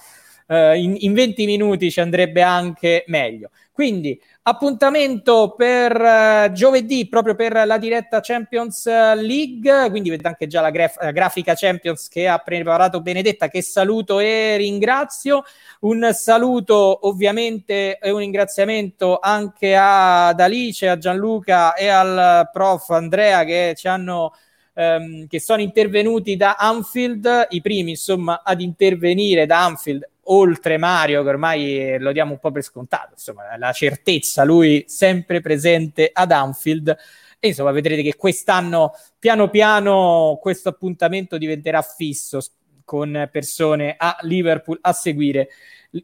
[0.46, 3.50] eh, in, in 20 minuti ci andrebbe anche meglio.
[3.76, 9.90] Quindi appuntamento per uh, giovedì proprio per la diretta Champions League.
[9.90, 14.56] Quindi vedete anche già la graf- grafica Champions che ha preparato Benedetta che saluto e
[14.56, 15.42] ringrazio.
[15.80, 23.44] Un saluto ovviamente e un ringraziamento anche ad Alice, a Gianluca e al prof Andrea
[23.44, 24.32] che ci hanno
[24.72, 27.48] ehm, che sono intervenuti da Anfield.
[27.50, 32.50] I primi insomma ad intervenire da Anfield oltre Mario, che ormai lo diamo un po'
[32.50, 36.96] per scontato, insomma, la certezza, lui sempre presente ad Anfield.
[37.38, 42.40] E insomma, vedrete che quest'anno, piano piano, questo appuntamento diventerà fisso
[42.84, 45.48] con persone a Liverpool a seguire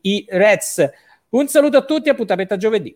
[0.03, 0.91] i Reds.
[1.31, 2.95] Un saluto a tutti, appuntamento a giovedì.